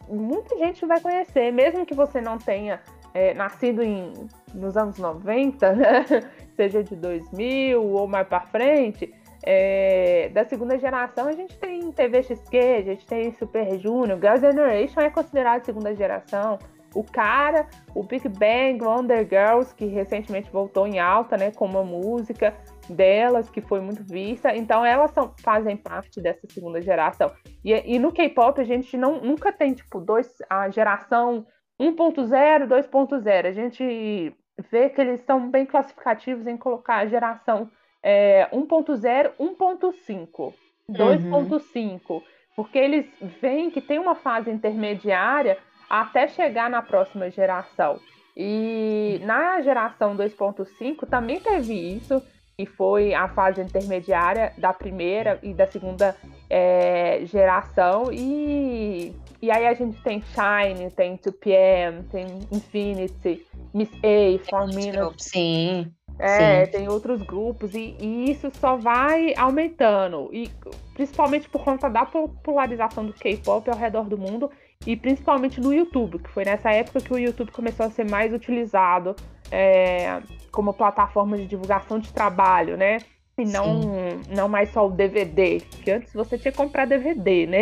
muita 0.10 0.58
gente 0.58 0.86
vai 0.86 1.00
conhecer, 1.00 1.52
mesmo 1.52 1.86
que 1.86 1.94
você 1.94 2.20
não 2.20 2.38
tenha 2.38 2.82
é, 3.14 3.34
nascido 3.34 3.84
em, 3.84 4.12
nos 4.54 4.76
anos 4.76 4.98
90, 4.98 5.74
né? 5.74 6.06
seja 6.56 6.84
de 6.84 6.96
2000 6.96 7.82
ou 7.82 8.08
mais 8.08 8.28
para 8.28 8.42
frente, 8.42 9.14
é, 9.46 10.30
da 10.30 10.46
segunda 10.46 10.78
geração, 10.80 11.28
a 11.28 11.34
gente 11.34 11.58
tem 11.58 11.92
TVXQ, 11.92 12.58
a 12.58 12.82
gente 12.82 13.06
tem 13.06 13.32
Super 13.34 13.78
Junior, 13.78 14.18
Girls' 14.18 14.40
Generation 14.40 15.02
é 15.02 15.10
considerado 15.10 15.66
segunda 15.66 15.94
geração. 15.94 16.58
O 16.96 17.04
cara, 17.04 17.68
o 17.96 18.04
Big 18.04 18.30
Bang, 18.30 18.80
Wonder 18.82 19.28
Girls, 19.28 19.74
que 19.76 19.86
recentemente 19.86 20.52
voltou 20.52 20.88
em 20.88 21.00
alta, 21.00 21.36
né, 21.36 21.52
com 21.52 21.66
uma 21.66 21.84
música 21.84 22.56
delas 22.88 23.50
que 23.50 23.62
foi 23.62 23.82
muito 23.82 24.04
vista. 24.04 24.56
Então 24.56 24.86
elas 24.86 25.12
são, 25.12 25.34
fazem 25.42 25.76
parte 25.76 26.22
dessa 26.22 26.48
segunda 26.48 26.80
geração. 26.82 27.32
E, 27.66 27.96
e 27.96 28.00
no 28.00 28.12
K-pop 28.12 28.62
a 28.62 28.64
gente 28.64 28.96
não, 28.96 29.20
nunca 29.20 29.52
tem 29.52 29.74
tipo 29.74 30.00
dois, 30.00 30.32
a 30.50 30.70
geração 30.70 31.46
1.0, 31.82 32.68
2.0. 32.68 33.48
A 33.48 33.52
gente 33.52 34.36
vê 34.72 34.90
que 34.90 35.02
eles 35.02 35.22
são 35.22 35.50
bem 35.50 35.66
classificativos 35.66 36.46
em 36.46 36.56
colocar 36.56 36.98
a 36.98 37.08
geração 37.08 37.70
é, 38.04 38.48
1.0, 38.52 39.32
1.5, 39.40 40.54
2.5, 40.92 42.22
porque 42.56 42.78
eles 42.78 43.06
veem 43.42 43.72
que 43.72 43.82
tem 43.82 43.98
uma 43.98 44.16
fase 44.16 44.52
intermediária 44.52 45.58
até 45.90 46.28
chegar 46.28 46.70
na 46.70 46.82
próxima 46.82 47.32
geração. 47.32 48.00
E 48.36 49.22
na 49.24 49.62
geração 49.62 50.18
2.5 50.18 51.08
também 51.08 51.40
teve 51.40 51.74
isso, 51.74 52.22
que 52.58 52.66
foi 52.66 53.14
a 53.14 53.28
fase 53.30 53.62
intermediária 53.62 54.54
da 54.58 54.74
primeira 54.74 55.40
e 55.42 55.54
da 55.54 55.68
segunda 55.68 56.16
é, 56.50 57.22
geração. 57.26 58.12
E, 58.12 59.16
e 59.42 59.52
aí 59.52 59.68
a 59.68 59.74
gente 59.74 60.02
tem 60.02 60.22
Shine, 60.22 60.92
tem 60.92 61.18
2PM, 61.18 62.10
tem 62.12 62.26
Infinity, 62.52 63.46
Miss 63.74 63.92
A, 64.04 64.50
4 64.50 64.76
Minutes. 64.76 65.26
Sim. 65.26 65.92
É, 66.20 66.66
Sim. 66.66 66.72
tem 66.72 66.88
outros 66.88 67.22
grupos 67.24 67.74
e, 67.74 67.96
e 68.00 68.32
isso 68.32 68.52
só 68.60 68.76
vai 68.76 69.34
aumentando. 69.36 70.30
E 70.32 70.50
principalmente 70.94 71.50
por 71.50 71.64
conta 71.64 71.90
da 71.90 72.06
popularização 72.06 73.06
do 73.06 73.14
K-pop 73.14 73.70
ao 73.70 73.78
redor 73.78 74.04
do 74.04 74.18
mundo 74.18 74.50
e 74.86 74.96
principalmente 74.96 75.60
no 75.60 75.74
YouTube, 75.74 76.20
que 76.20 76.30
foi 76.30 76.46
nessa 76.46 76.72
época 76.72 77.02
que 77.02 77.14
o 77.14 77.18
YouTube 77.18 77.52
começou 77.52 77.86
a 77.86 77.90
ser 77.90 78.10
mais 78.10 78.34
utilizado 78.34 79.16
é, 79.52 80.22
como 80.52 80.74
plataforma 80.74 81.38
de 81.38 81.46
divulgação 81.46 82.00
de 82.00 82.12
trabalho, 82.12 82.78
né? 82.78 82.98
E 83.38 83.46
não, 83.46 83.82
não 84.30 84.48
mais 84.48 84.70
só 84.70 84.86
o 84.86 84.92
DVD, 84.92 85.60
que 85.60 85.90
antes 85.90 86.14
você 86.14 86.38
tinha 86.38 86.52
que 86.52 86.58
comprar 86.58 86.86
DVD, 86.86 87.48
né? 87.48 87.62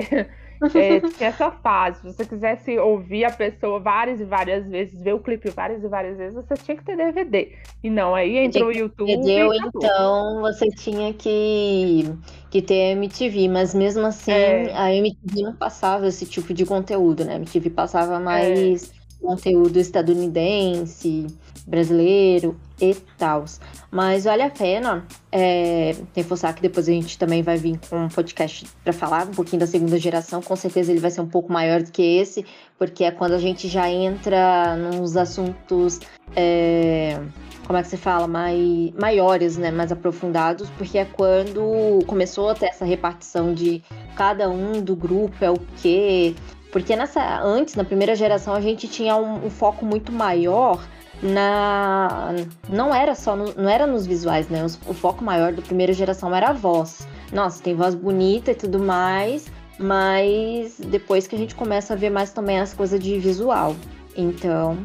É, 0.73 1.01
essa 1.25 1.51
fase. 1.51 2.01
Se 2.01 2.13
você 2.13 2.25
quisesse 2.25 2.77
ouvir 2.77 3.25
a 3.25 3.31
pessoa 3.31 3.79
várias 3.79 4.19
e 4.19 4.25
várias 4.25 4.67
vezes, 4.67 5.01
ver 5.01 5.13
o 5.13 5.19
clipe 5.19 5.49
várias 5.49 5.83
e 5.83 5.87
várias 5.87 6.17
vezes, 6.17 6.35
você 6.35 6.53
tinha 6.55 6.77
que 6.77 6.83
ter 6.83 6.95
DVD. 6.95 7.51
E 7.83 7.89
não, 7.89 8.13
aí 8.13 8.37
entrou 8.37 8.69
o 8.69 8.71
YouTube. 8.71 9.07
DVD, 9.07 9.43
ou 9.43 9.53
e 9.53 9.57
então 9.57 10.41
você 10.41 10.69
tinha 10.69 11.13
que, 11.13 12.03
que 12.49 12.61
ter 12.61 12.91
MTV, 12.95 13.47
mas 13.49 13.73
mesmo 13.73 14.05
assim 14.05 14.31
É. 14.31 14.71
a 14.73 14.93
MTV 14.93 15.41
não 15.43 15.55
passava 15.55 16.07
esse 16.07 16.25
tipo 16.25 16.53
de 16.53 16.65
conteúdo, 16.65 17.25
né? 17.25 17.33
A 17.33 17.37
MTV 17.37 17.69
passava 17.71 18.19
mais 18.19 18.91
conteúdo 19.19 19.77
estadunidense, 19.77 21.27
brasileiro. 21.65 22.59
E 22.81 22.95
tal. 23.17 23.45
Mas 23.91 24.23
vale 24.23 24.41
a 24.41 24.49
pena 24.49 25.05
é, 25.31 25.95
reforçar 26.15 26.53
que 26.53 26.61
depois 26.61 26.89
a 26.89 26.91
gente 26.91 27.17
também 27.17 27.43
vai 27.43 27.57
vir 27.57 27.79
com 27.89 28.05
um 28.05 28.09
podcast 28.09 28.67
para 28.83 28.91
falar 28.91 29.27
um 29.27 29.31
pouquinho 29.31 29.59
da 29.59 29.67
segunda 29.67 29.97
geração. 29.99 30.41
Com 30.41 30.55
certeza 30.55 30.91
ele 30.91 30.99
vai 30.99 31.11
ser 31.11 31.21
um 31.21 31.27
pouco 31.27 31.53
maior 31.53 31.83
do 31.83 31.91
que 31.91 32.01
esse, 32.01 32.45
porque 32.77 33.03
é 33.03 33.11
quando 33.11 33.33
a 33.33 33.39
gente 33.39 33.67
já 33.67 33.89
entra 33.89 34.75
nos 34.75 35.15
assuntos. 35.15 35.99
É, 36.35 37.19
como 37.67 37.77
é 37.77 37.83
que 37.83 37.89
se 37.89 37.97
fala, 37.97 38.27
mai, 38.27 38.93
maiores, 38.99 39.55
né, 39.55 39.71
mais 39.71 39.91
aprofundados, 39.91 40.69
porque 40.71 40.97
é 40.97 41.05
quando 41.05 41.99
começou 42.05 42.49
a 42.49 42.55
ter 42.55 42.65
essa 42.65 42.83
repartição 42.83 43.53
de 43.53 43.81
cada 44.15 44.49
um 44.49 44.81
do 44.81 44.95
grupo 44.95 45.45
é 45.45 45.49
o 45.49 45.57
quê. 45.81 46.35
Porque 46.71 46.95
nessa, 46.95 47.41
antes, 47.41 47.75
na 47.75 47.83
primeira 47.83 48.15
geração, 48.15 48.53
a 48.53 48.61
gente 48.61 48.87
tinha 48.87 49.15
um, 49.15 49.45
um 49.45 49.49
foco 49.49 49.85
muito 49.85 50.11
maior 50.11 50.81
na 51.21 52.33
não 52.69 52.93
era 52.93 53.13
só 53.15 53.35
no, 53.35 53.53
não 53.55 53.69
era 53.69 53.85
nos 53.85 54.05
visuais, 54.05 54.47
né? 54.49 54.63
O, 54.63 54.91
o 54.91 54.93
foco 54.93 55.23
maior 55.23 55.53
da 55.53 55.61
primeira 55.61 55.93
geração 55.93 56.33
era 56.35 56.49
a 56.49 56.53
voz. 56.53 57.07
Nossa, 57.31 57.61
tem 57.61 57.75
voz 57.75 57.95
bonita 57.95 58.51
e 58.51 58.55
tudo 58.55 58.79
mais, 58.79 59.51
mas 59.79 60.77
depois 60.79 61.27
que 61.27 61.35
a 61.35 61.37
gente 61.37 61.55
começa 61.55 61.93
a 61.93 61.95
ver 61.95 62.09
mais 62.09 62.31
também 62.31 62.59
as 62.59 62.73
coisas 62.73 62.99
de 62.99 63.19
visual. 63.19 63.75
Então, 64.15 64.77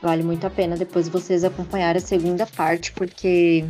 vale 0.00 0.22
muito 0.22 0.46
a 0.46 0.50
pena 0.50 0.76
depois 0.76 1.08
vocês 1.08 1.44
acompanharem 1.44 2.02
a 2.02 2.06
segunda 2.06 2.46
parte, 2.46 2.92
porque 2.92 3.64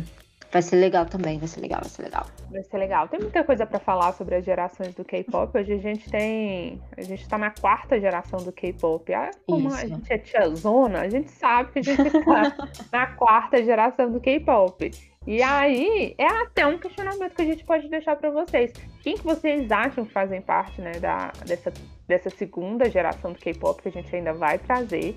vai 0.53 0.61
ser 0.61 0.75
legal 0.75 1.05
também, 1.07 1.39
vai 1.39 1.47
ser 1.47 1.59
legal, 1.59 1.81
vai 1.81 1.89
ser 1.89 2.03
legal. 2.03 2.27
Vai 2.51 2.63
ser 2.63 2.77
legal. 2.77 3.07
Tem 3.07 3.19
muita 3.19 3.43
coisa 3.43 3.65
para 3.65 3.79
falar 3.79 4.13
sobre 4.13 4.35
as 4.35 4.45
gerações 4.45 4.93
do 4.93 5.03
K-pop. 5.03 5.57
Hoje 5.57 5.73
a 5.73 5.77
gente 5.77 6.09
tem. 6.09 6.79
A 6.95 7.01
gente 7.01 7.27
tá 7.27 7.39
na 7.39 7.49
quarta 7.49 7.99
geração 7.99 8.39
do 8.43 8.51
K-pop. 8.51 9.11
Ah, 9.13 9.31
como 9.47 9.69
Isso. 9.69 9.77
a 9.77 9.87
gente 9.87 10.13
é 10.13 10.17
tiazona, 10.19 11.01
a 11.01 11.09
gente 11.09 11.31
sabe 11.31 11.71
que 11.71 11.79
a 11.79 11.81
gente 11.81 12.11
tá 12.23 12.69
na 12.93 13.07
quarta 13.07 13.63
geração 13.63 14.11
do 14.11 14.21
K-pop. 14.21 14.91
E 15.25 15.41
aí, 15.41 16.13
é 16.17 16.27
até 16.27 16.67
um 16.67 16.77
questionamento 16.77 17.33
que 17.33 17.41
a 17.41 17.45
gente 17.45 17.63
pode 17.63 17.89
deixar 17.89 18.15
para 18.15 18.29
vocês. 18.29 18.73
Quem 19.01 19.15
que 19.15 19.23
vocês 19.23 19.71
acham 19.71 20.05
que 20.05 20.11
fazem 20.11 20.41
parte 20.41 20.81
né, 20.81 20.91
da, 20.99 21.31
dessa, 21.47 21.73
dessa 22.07 22.29
segunda 22.29 22.89
geração 22.89 23.31
do 23.31 23.39
K-pop 23.39 23.81
que 23.81 23.87
a 23.87 23.91
gente 23.91 24.13
ainda 24.15 24.33
vai 24.33 24.59
trazer? 24.59 25.15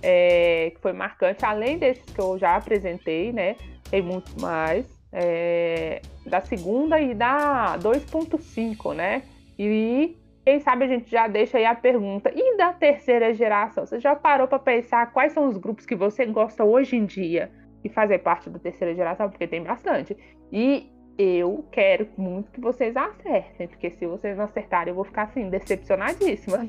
É, 0.00 0.70
que 0.74 0.80
foi 0.80 0.92
marcante, 0.92 1.44
além 1.44 1.76
desses 1.76 2.04
que 2.04 2.20
eu 2.20 2.38
já 2.38 2.56
apresentei, 2.56 3.32
né? 3.32 3.56
Tem 3.92 4.00
muitos 4.00 4.34
mais 4.36 4.86
é, 5.12 6.00
da 6.24 6.40
segunda 6.40 6.98
e 6.98 7.14
da 7.14 7.76
2.5, 7.78 8.94
né? 8.94 9.22
E 9.58 10.16
quem 10.46 10.60
sabe 10.60 10.86
a 10.86 10.88
gente 10.88 11.10
já 11.10 11.28
deixa 11.28 11.58
aí 11.58 11.66
a 11.66 11.74
pergunta. 11.74 12.32
E 12.34 12.56
da 12.56 12.72
terceira 12.72 13.34
geração? 13.34 13.84
Você 13.84 14.00
já 14.00 14.16
parou 14.16 14.48
para 14.48 14.58
pensar 14.58 15.12
quais 15.12 15.34
são 15.34 15.46
os 15.46 15.58
grupos 15.58 15.84
que 15.84 15.94
você 15.94 16.24
gosta 16.24 16.64
hoje 16.64 16.96
em 16.96 17.04
dia 17.04 17.50
e 17.84 17.90
fazer 17.90 18.20
parte 18.20 18.48
da 18.48 18.58
terceira 18.58 18.94
geração? 18.94 19.28
Porque 19.28 19.46
tem 19.46 19.62
bastante. 19.62 20.16
E 20.50 20.90
eu 21.22 21.64
quero 21.70 22.08
muito 22.16 22.50
que 22.50 22.60
vocês 22.60 22.96
acertem, 22.96 23.68
porque 23.68 23.90
se 23.98 24.06
vocês 24.06 24.36
não 24.36 24.44
acertarem, 24.44 24.90
eu 24.90 24.94
vou 24.94 25.04
ficar 25.04 25.24
assim, 25.24 25.48
decepcionadíssima. 25.48 26.68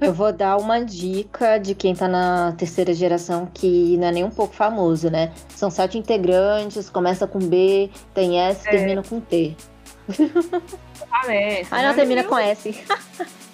Eu 0.00 0.12
vou 0.12 0.32
dar 0.32 0.56
uma 0.56 0.84
dica 0.84 1.58
de 1.58 1.74
quem 1.74 1.94
tá 1.94 2.08
na 2.08 2.52
terceira 2.52 2.92
geração 2.92 3.46
que 3.46 3.96
não 3.96 4.08
é 4.08 4.12
nem 4.12 4.24
um 4.24 4.30
pouco 4.30 4.54
famoso, 4.54 5.10
né? 5.10 5.32
São 5.48 5.70
sete 5.70 5.98
integrantes, 5.98 6.90
começa 6.90 7.26
com 7.26 7.38
B, 7.38 7.90
tem 8.14 8.40
S, 8.40 8.66
é. 8.66 8.70
termina 8.70 9.02
com 9.02 9.20
T. 9.20 9.56
Exatamente. 10.08 11.68
Ah, 11.70 11.82
não, 11.82 11.94
termina 11.94 12.24
com 12.24 12.38
S. 12.38 12.84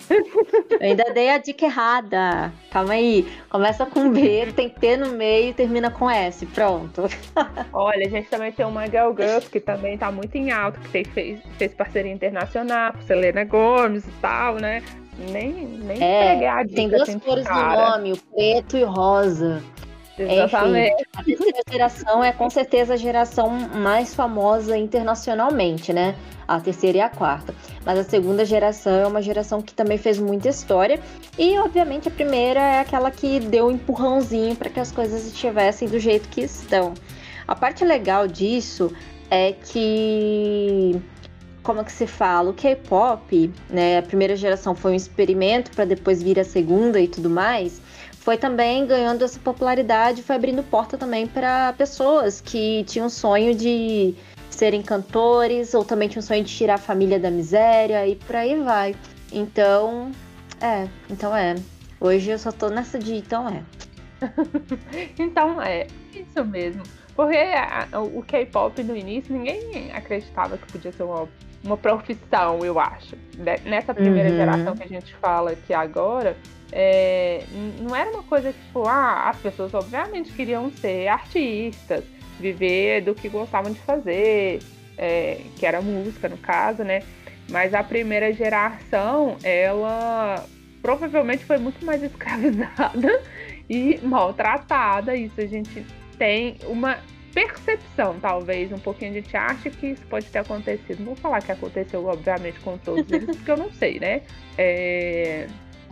Eu 0.70 0.78
ainda 0.80 1.04
dei 1.12 1.30
a 1.30 1.38
dica 1.38 1.66
errada. 1.66 2.52
Calma 2.70 2.94
aí. 2.94 3.26
Começa 3.48 3.86
com 3.86 4.10
B, 4.10 4.52
tem 4.54 4.68
T 4.68 4.96
no 4.96 5.10
meio 5.10 5.50
e 5.50 5.54
termina 5.54 5.90
com 5.90 6.10
S. 6.10 6.46
Pronto. 6.46 7.02
Olha, 7.72 8.06
a 8.06 8.10
gente 8.10 8.28
também 8.28 8.52
tem 8.52 8.66
uma 8.66 8.86
Girl 8.86 9.12
Girls 9.16 9.48
que 9.48 9.60
também 9.60 9.96
tá 9.96 10.10
muito 10.10 10.36
em 10.36 10.50
alto, 10.50 10.78
que 10.80 10.88
fez, 10.88 11.40
fez 11.58 11.74
parceria 11.74 12.12
internacional 12.12 12.92
com 12.92 13.02
Selena 13.02 13.44
Gomes 13.44 14.04
e 14.06 14.12
tal, 14.20 14.56
né? 14.56 14.82
Nem, 15.30 15.52
nem 15.52 16.02
é, 16.02 16.32
peguei 16.32 16.46
a 16.46 16.62
dica. 16.62 16.74
Tem 16.74 16.88
duas 16.88 17.14
cores 17.16 17.48
no 17.48 17.54
nome, 17.54 18.12
o 18.12 18.16
preto 18.16 18.76
e 18.76 18.84
o 18.84 18.90
rosa. 18.90 19.62
Exatamente. 20.18 20.92
Enfim, 20.92 21.04
a 21.14 21.24
terceira 21.24 21.62
geração 21.70 22.24
é 22.24 22.32
com 22.32 22.50
certeza 22.50 22.94
a 22.94 22.96
geração 22.96 23.50
mais 23.50 24.14
famosa 24.14 24.76
internacionalmente, 24.76 25.92
né? 25.92 26.14
A 26.46 26.60
terceira 26.60 26.98
e 26.98 27.00
a 27.00 27.08
quarta. 27.08 27.54
Mas 27.84 27.98
a 27.98 28.04
segunda 28.04 28.44
geração 28.44 28.92
é 28.92 29.06
uma 29.06 29.22
geração 29.22 29.62
que 29.62 29.72
também 29.72 29.96
fez 29.96 30.18
muita 30.18 30.48
história. 30.48 31.00
E, 31.38 31.58
obviamente, 31.58 32.08
a 32.08 32.10
primeira 32.10 32.60
é 32.60 32.80
aquela 32.80 33.10
que 33.10 33.40
deu 33.40 33.66
um 33.66 33.70
empurrãozinho 33.70 34.54
para 34.54 34.68
que 34.68 34.80
as 34.80 34.92
coisas 34.92 35.26
estivessem 35.26 35.88
do 35.88 35.98
jeito 35.98 36.28
que 36.28 36.42
estão. 36.42 36.94
A 37.48 37.54
parte 37.54 37.84
legal 37.84 38.28
disso 38.28 38.92
é 39.30 39.52
que 39.52 41.00
como 41.62 41.80
é 41.80 41.84
que 41.84 41.92
se 41.92 42.08
fala, 42.08 42.50
o 42.50 42.54
K-pop, 42.54 43.52
né? 43.70 43.98
A 43.98 44.02
primeira 44.02 44.34
geração 44.34 44.74
foi 44.74 44.92
um 44.92 44.96
experimento 44.96 45.70
para 45.70 45.84
depois 45.84 46.22
vir 46.22 46.38
a 46.38 46.44
segunda 46.44 47.00
e 47.00 47.06
tudo 47.06 47.30
mais 47.30 47.80
foi 48.22 48.36
também 48.36 48.86
ganhando 48.86 49.24
essa 49.24 49.38
popularidade, 49.40 50.22
foi 50.22 50.36
abrindo 50.36 50.62
porta 50.62 50.96
também 50.96 51.26
para 51.26 51.72
pessoas 51.72 52.40
que 52.40 52.84
tinham 52.84 53.10
sonho 53.10 53.52
de 53.52 54.14
serem 54.48 54.80
cantores 54.80 55.74
ou 55.74 55.84
também 55.84 56.08
tinham 56.08 56.22
sonho 56.22 56.44
de 56.44 56.54
tirar 56.56 56.74
a 56.74 56.78
família 56.78 57.18
da 57.18 57.32
miséria 57.32 58.06
e 58.06 58.14
por 58.14 58.36
aí 58.36 58.56
vai. 58.62 58.94
Então, 59.32 60.12
é, 60.60 60.88
então 61.10 61.36
é. 61.36 61.56
Hoje 62.00 62.30
eu 62.30 62.38
só 62.38 62.52
tô 62.52 62.68
nessa 62.68 62.96
de 62.96 63.16
então 63.16 63.48
é. 63.48 63.62
então 65.18 65.60
é, 65.60 65.88
isso 66.14 66.44
mesmo. 66.44 66.82
Porque 67.14 67.36
a, 67.36 68.00
o 68.00 68.22
K-pop 68.22 68.82
no 68.82 68.96
início 68.96 69.34
ninguém 69.34 69.92
acreditava 69.92 70.56
que 70.56 70.72
podia 70.72 70.92
ser 70.92 71.02
uma, 71.02 71.28
uma 71.62 71.76
profissão, 71.76 72.64
eu 72.64 72.78
acho. 72.80 73.16
Nessa 73.64 73.92
primeira 73.94 74.30
uhum. 74.30 74.36
geração 74.36 74.76
que 74.76 74.82
a 74.82 74.88
gente 74.88 75.14
fala 75.16 75.50
aqui 75.52 75.74
agora, 75.74 76.36
é, 76.70 77.44
não 77.80 77.94
era 77.94 78.10
uma 78.10 78.22
coisa 78.22 78.52
tipo, 78.52 78.88
ah, 78.88 79.28
as 79.28 79.36
pessoas 79.36 79.74
obviamente 79.74 80.32
queriam 80.32 80.70
ser 80.70 81.08
artistas, 81.08 82.02
viver 82.40 83.02
do 83.02 83.14
que 83.14 83.28
gostavam 83.28 83.72
de 83.72 83.78
fazer, 83.80 84.60
é, 84.96 85.42
que 85.56 85.66
era 85.66 85.82
música 85.82 86.28
no 86.28 86.38
caso, 86.38 86.82
né? 86.82 87.02
Mas 87.50 87.74
a 87.74 87.82
primeira 87.82 88.32
geração, 88.32 89.36
ela 89.42 90.46
provavelmente 90.80 91.44
foi 91.44 91.58
muito 91.58 91.84
mais 91.84 92.02
escravizada 92.02 93.22
e 93.68 94.00
maltratada. 94.02 95.14
Isso 95.14 95.40
a 95.40 95.46
gente 95.46 95.84
tem 96.22 96.56
uma 96.68 97.00
percepção, 97.34 98.16
talvez, 98.20 98.70
um 98.70 98.78
pouquinho 98.78 99.10
a 99.10 99.14
gente 99.14 99.36
acha 99.36 99.68
que 99.68 99.88
isso 99.88 100.02
pode 100.06 100.26
ter 100.26 100.38
acontecido. 100.38 101.00
Não 101.00 101.06
vou 101.06 101.16
falar 101.16 101.42
que 101.42 101.50
aconteceu, 101.50 102.06
obviamente, 102.06 102.60
com 102.60 102.78
todos 102.78 103.10
eles, 103.10 103.36
porque 103.36 103.50
eu 103.50 103.56
não 103.56 103.72
sei, 103.72 103.98
né? 103.98 104.22
É, 104.56 105.48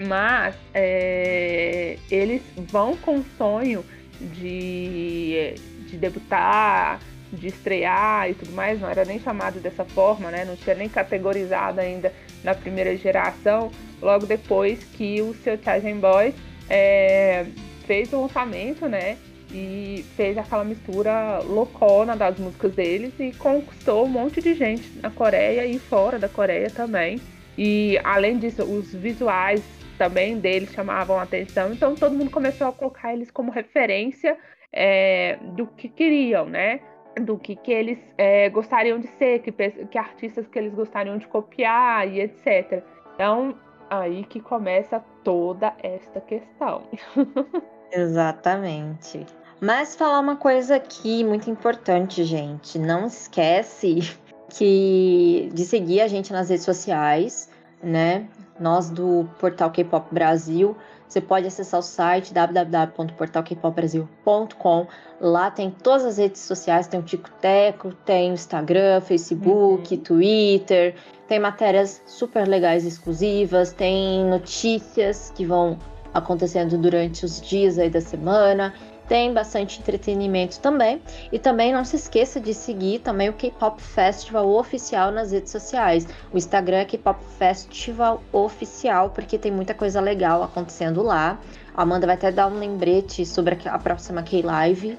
mas 0.06 0.54
é, 0.72 1.98
eles 2.08 2.42
vão 2.56 2.96
com 2.96 3.16
o 3.16 3.24
sonho 3.36 3.84
de, 4.20 5.54
de 5.88 5.96
debutar, 5.96 7.00
de 7.32 7.48
estrear 7.48 8.30
e 8.30 8.34
tudo 8.34 8.52
mais, 8.52 8.80
não 8.80 8.88
era 8.88 9.04
nem 9.04 9.18
chamado 9.18 9.58
dessa 9.58 9.84
forma, 9.84 10.30
né? 10.30 10.44
Não 10.44 10.54
tinha 10.54 10.76
nem 10.76 10.88
categorizado 10.88 11.80
ainda 11.80 12.12
na 12.44 12.54
primeira 12.54 12.96
geração, 12.96 13.72
logo 14.00 14.26
depois 14.26 14.84
que 14.96 15.20
o 15.20 15.34
seu 15.42 15.60
Charging 15.60 15.98
Boys 15.98 16.36
é, 16.68 17.46
fez 17.84 18.12
o 18.12 18.20
lançamento, 18.20 18.88
né? 18.88 19.16
E 19.52 20.04
fez 20.16 20.38
aquela 20.38 20.64
mistura 20.64 21.40
loucona 21.40 22.16
das 22.16 22.38
músicas 22.38 22.72
deles 22.74 23.12
e 23.18 23.32
conquistou 23.32 24.04
um 24.04 24.08
monte 24.08 24.40
de 24.40 24.54
gente 24.54 24.98
na 25.00 25.10
Coreia 25.10 25.66
e 25.66 25.78
fora 25.78 26.18
da 26.18 26.28
Coreia 26.28 26.70
também. 26.70 27.20
E 27.58 27.98
além 28.04 28.38
disso, 28.38 28.62
os 28.62 28.94
visuais 28.94 29.62
também 29.98 30.38
deles 30.38 30.72
chamavam 30.72 31.18
a 31.18 31.22
atenção, 31.22 31.72
então 31.74 31.94
todo 31.94 32.16
mundo 32.16 32.30
começou 32.30 32.68
a 32.68 32.72
colocar 32.72 33.12
eles 33.12 33.30
como 33.30 33.50
referência 33.50 34.38
é, 34.72 35.38
do 35.54 35.66
que 35.66 35.88
queriam, 35.88 36.46
né? 36.46 36.80
Do 37.20 37.36
que, 37.36 37.56
que 37.56 37.70
eles 37.70 37.98
é, 38.16 38.48
gostariam 38.48 38.98
de 38.98 39.08
ser, 39.08 39.40
que, 39.40 39.52
que 39.52 39.98
artistas 39.98 40.46
que 40.46 40.58
eles 40.58 40.72
gostariam 40.72 41.18
de 41.18 41.26
copiar 41.26 42.08
e 42.08 42.20
etc. 42.20 42.82
Então, 43.14 43.58
aí 43.90 44.24
que 44.24 44.40
começa 44.40 45.04
toda 45.22 45.74
esta 45.82 46.20
questão. 46.20 46.84
Exatamente. 47.92 49.26
Mas 49.60 49.94
falar 49.94 50.20
uma 50.20 50.36
coisa 50.36 50.76
aqui 50.76 51.22
muito 51.22 51.50
importante, 51.50 52.24
gente. 52.24 52.78
Não 52.78 53.06
esquece 53.06 53.98
que 54.56 55.50
de 55.52 55.64
seguir 55.64 56.00
a 56.00 56.08
gente 56.08 56.32
nas 56.32 56.48
redes 56.48 56.64
sociais, 56.64 57.50
né? 57.82 58.28
nós 58.60 58.90
do 58.90 59.26
portal 59.38 59.70
K-Pop 59.70 60.12
Brasil. 60.12 60.76
Você 61.08 61.18
pode 61.20 61.46
acessar 61.46 61.80
o 61.80 61.82
site 61.82 62.32
www.portalkpopbrasil.com. 62.32 64.86
Lá 65.20 65.50
tem 65.50 65.68
todas 65.70 66.04
as 66.04 66.18
redes 66.18 66.42
sociais, 66.42 66.86
tem 66.86 67.00
o 67.00 67.02
TikTok, 67.02 67.96
tem 68.04 68.30
o 68.30 68.34
Instagram, 68.34 69.00
Facebook, 69.00 69.94
uhum. 69.94 70.02
Twitter, 70.02 70.94
tem 71.26 71.40
matérias 71.40 72.00
super 72.06 72.46
legais 72.46 72.84
exclusivas, 72.84 73.72
tem 73.72 74.24
notícias 74.26 75.32
que 75.34 75.44
vão 75.44 75.76
acontecendo 76.14 76.78
durante 76.78 77.24
os 77.24 77.40
dias 77.40 77.76
aí 77.78 77.90
da 77.90 78.00
semana. 78.00 78.72
Tem 79.10 79.34
bastante 79.34 79.80
entretenimento 79.80 80.60
também. 80.60 81.02
E 81.32 81.38
também 81.38 81.72
não 81.72 81.84
se 81.84 81.96
esqueça 81.96 82.40
de 82.40 82.54
seguir 82.54 83.00
também 83.00 83.28
o 83.28 83.32
K-Pop 83.32 83.82
Festival 83.82 84.48
oficial 84.48 85.10
nas 85.10 85.32
redes 85.32 85.50
sociais. 85.50 86.06
O 86.32 86.38
Instagram 86.38 86.76
é 86.76 86.84
K-Pop 86.84 87.18
Festival 87.36 88.22
Oficial, 88.32 89.10
porque 89.10 89.36
tem 89.36 89.50
muita 89.50 89.74
coisa 89.74 90.00
legal 90.00 90.44
acontecendo 90.44 91.02
lá. 91.02 91.40
A 91.74 91.82
Amanda 91.82 92.06
vai 92.06 92.14
até 92.14 92.30
dar 92.30 92.46
um 92.46 92.56
lembrete 92.56 93.26
sobre 93.26 93.58
a 93.64 93.78
próxima 93.80 94.22
K-Live. 94.22 94.96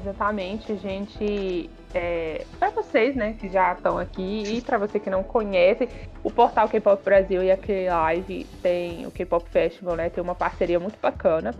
Exatamente, 0.00 0.74
gente. 0.78 1.68
É, 1.92 2.46
para 2.58 2.70
vocês, 2.70 3.14
né, 3.14 3.34
que 3.38 3.50
já 3.50 3.74
estão 3.74 3.98
aqui 3.98 4.44
e 4.46 4.62
para 4.62 4.78
você 4.78 4.98
que 4.98 5.10
não 5.10 5.22
conhece, 5.22 5.90
o 6.24 6.30
portal 6.30 6.70
K-Pop 6.70 7.04
Brasil 7.04 7.42
e 7.42 7.50
a 7.50 7.56
K-Live 7.58 8.46
tem 8.62 9.06
o 9.06 9.10
K-Pop 9.10 9.46
Festival, 9.50 9.96
né, 9.96 10.08
tem 10.08 10.24
uma 10.24 10.34
parceria 10.34 10.80
muito 10.80 10.98
bacana. 11.02 11.54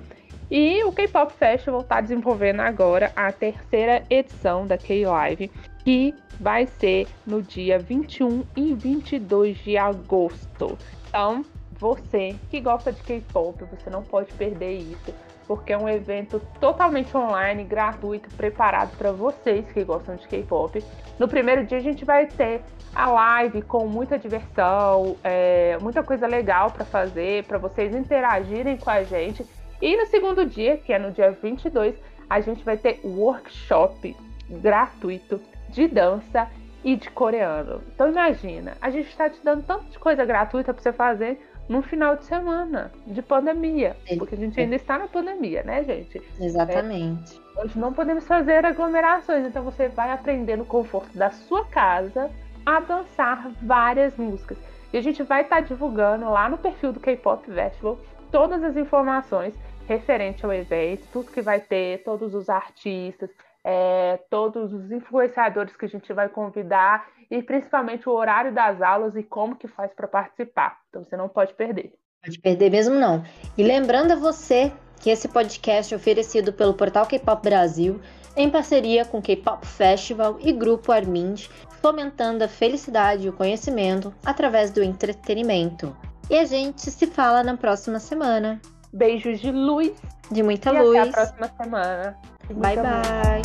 E 0.50 0.82
o 0.82 0.90
K-Pop 0.90 1.32
Festival 1.32 1.82
está 1.82 2.00
desenvolvendo 2.00 2.58
agora 2.58 3.12
a 3.14 3.30
terceira 3.30 4.02
edição 4.10 4.66
da 4.66 4.76
K-Live, 4.76 5.48
que 5.84 6.12
vai 6.40 6.66
ser 6.66 7.06
no 7.24 7.40
dia 7.40 7.78
21 7.78 8.42
e 8.56 8.74
22 8.74 9.58
de 9.58 9.76
agosto. 9.76 10.76
Então, 11.08 11.44
você 11.78 12.34
que 12.50 12.60
gosta 12.60 12.92
de 12.92 13.00
K-pop, 13.00 13.62
você 13.64 13.88
não 13.88 14.02
pode 14.02 14.32
perder 14.32 14.78
isso, 14.78 15.14
porque 15.46 15.72
é 15.72 15.78
um 15.78 15.88
evento 15.88 16.42
totalmente 16.58 17.16
online, 17.16 17.62
gratuito, 17.62 18.28
preparado 18.34 18.96
para 18.96 19.12
vocês 19.12 19.64
que 19.70 19.84
gostam 19.84 20.16
de 20.16 20.26
K-pop. 20.26 20.82
No 21.16 21.28
primeiro 21.28 21.64
dia 21.64 21.78
a 21.78 21.82
gente 21.82 22.04
vai 22.04 22.26
ter 22.26 22.60
a 22.92 23.08
live 23.08 23.62
com 23.62 23.86
muita 23.86 24.18
diversão, 24.18 25.16
é, 25.22 25.78
muita 25.80 26.02
coisa 26.02 26.26
legal 26.26 26.72
para 26.72 26.84
fazer, 26.84 27.44
para 27.44 27.56
vocês 27.56 27.94
interagirem 27.94 28.76
com 28.76 28.90
a 28.90 29.04
gente 29.04 29.46
e 29.80 29.96
no 29.96 30.06
segundo 30.06 30.44
dia, 30.44 30.76
que 30.76 30.92
é 30.92 30.98
no 30.98 31.10
dia 31.10 31.30
22, 31.30 31.94
a 32.28 32.40
gente 32.40 32.64
vai 32.64 32.76
ter 32.76 33.00
workshop 33.04 34.16
gratuito 34.48 35.40
de 35.68 35.88
dança 35.88 36.48
e 36.84 36.96
de 36.96 37.10
coreano. 37.10 37.82
Então 37.94 38.08
imagina, 38.08 38.76
a 38.80 38.90
gente 38.90 39.08
está 39.08 39.28
te 39.28 39.38
dando 39.42 39.62
tanta 39.64 39.98
coisa 39.98 40.24
gratuita 40.24 40.72
para 40.72 40.82
você 40.82 40.92
fazer 40.92 41.40
num 41.68 41.82
final 41.82 42.16
de 42.16 42.24
semana 42.24 42.90
de 43.06 43.22
pandemia, 43.22 43.96
porque 44.18 44.34
a 44.34 44.38
gente 44.38 44.58
ainda 44.58 44.74
está 44.74 44.98
na 44.98 45.06
pandemia, 45.06 45.62
né, 45.62 45.84
gente? 45.84 46.20
Exatamente. 46.40 47.40
É, 47.56 47.60
hoje 47.60 47.78
não 47.78 47.92
podemos 47.92 48.26
fazer 48.26 48.64
aglomerações, 48.64 49.46
então 49.46 49.62
você 49.62 49.88
vai 49.88 50.10
aprender 50.10 50.56
no 50.56 50.64
conforto 50.64 51.16
da 51.16 51.30
sua 51.30 51.64
casa 51.66 52.28
a 52.66 52.80
dançar 52.80 53.50
várias 53.62 54.16
músicas. 54.16 54.58
E 54.92 54.98
a 54.98 55.00
gente 55.00 55.22
vai 55.22 55.42
estar 55.42 55.56
tá 55.56 55.62
divulgando 55.62 56.28
lá 56.28 56.48
no 56.48 56.58
perfil 56.58 56.92
do 56.92 56.98
K-Pop 56.98 57.46
Festival 57.46 57.98
todas 58.32 58.62
as 58.62 58.76
informações 58.76 59.54
referente 59.90 60.44
ao 60.44 60.52
evento, 60.52 61.08
tudo 61.12 61.32
que 61.32 61.42
vai 61.42 61.60
ter, 61.60 62.04
todos 62.04 62.32
os 62.32 62.48
artistas, 62.48 63.28
é, 63.64 64.20
todos 64.30 64.72
os 64.72 64.92
influenciadores 64.92 65.74
que 65.74 65.84
a 65.84 65.88
gente 65.88 66.12
vai 66.12 66.28
convidar 66.28 67.08
e 67.28 67.42
principalmente 67.42 68.08
o 68.08 68.12
horário 68.12 68.54
das 68.54 68.80
aulas 68.80 69.16
e 69.16 69.22
como 69.24 69.56
que 69.56 69.66
faz 69.66 69.92
para 69.92 70.06
participar. 70.06 70.78
Então 70.88 71.02
você 71.02 71.16
não 71.16 71.28
pode 71.28 71.54
perder. 71.54 71.92
Pode 72.24 72.38
perder 72.38 72.70
mesmo 72.70 72.94
não. 72.94 73.24
E 73.58 73.64
lembrando 73.64 74.12
a 74.12 74.16
você 74.16 74.72
que 75.00 75.10
esse 75.10 75.26
podcast 75.26 75.92
é 75.92 75.96
oferecido 75.96 76.52
pelo 76.52 76.74
portal 76.74 77.04
K-Pop 77.04 77.42
Brasil 77.42 78.00
em 78.36 78.48
parceria 78.48 79.04
com 79.04 79.20
K-Pop 79.20 79.66
Festival 79.66 80.38
e 80.38 80.52
Grupo 80.52 80.92
Armind, 80.92 81.48
fomentando 81.82 82.44
a 82.44 82.48
felicidade 82.48 83.26
e 83.26 83.28
o 83.28 83.32
conhecimento 83.32 84.14
através 84.24 84.70
do 84.70 84.84
entretenimento. 84.84 85.96
E 86.30 86.38
a 86.38 86.44
gente 86.44 86.92
se 86.92 87.06
fala 87.08 87.42
na 87.42 87.56
próxima 87.56 87.98
semana. 87.98 88.60
Beijos 88.92 89.40
de 89.40 89.50
luz. 89.50 89.92
De 90.30 90.42
muita 90.42 90.70
e 90.70 90.82
luz. 90.82 90.98
Até 90.98 91.08
a 91.08 91.12
próxima 91.12 91.50
semana. 91.60 92.16
Bye, 92.50 92.76
bye. 92.76 93.42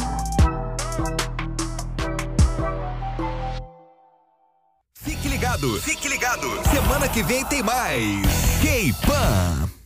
Fique 4.97 5.27
ligado, 5.27 5.81
fique 5.81 6.07
ligado. 6.07 6.47
Semana 6.71 7.07
que 7.07 7.21
vem 7.23 7.45
tem 7.45 7.61
mais. 7.61 8.21
K-Pan. 8.61 9.84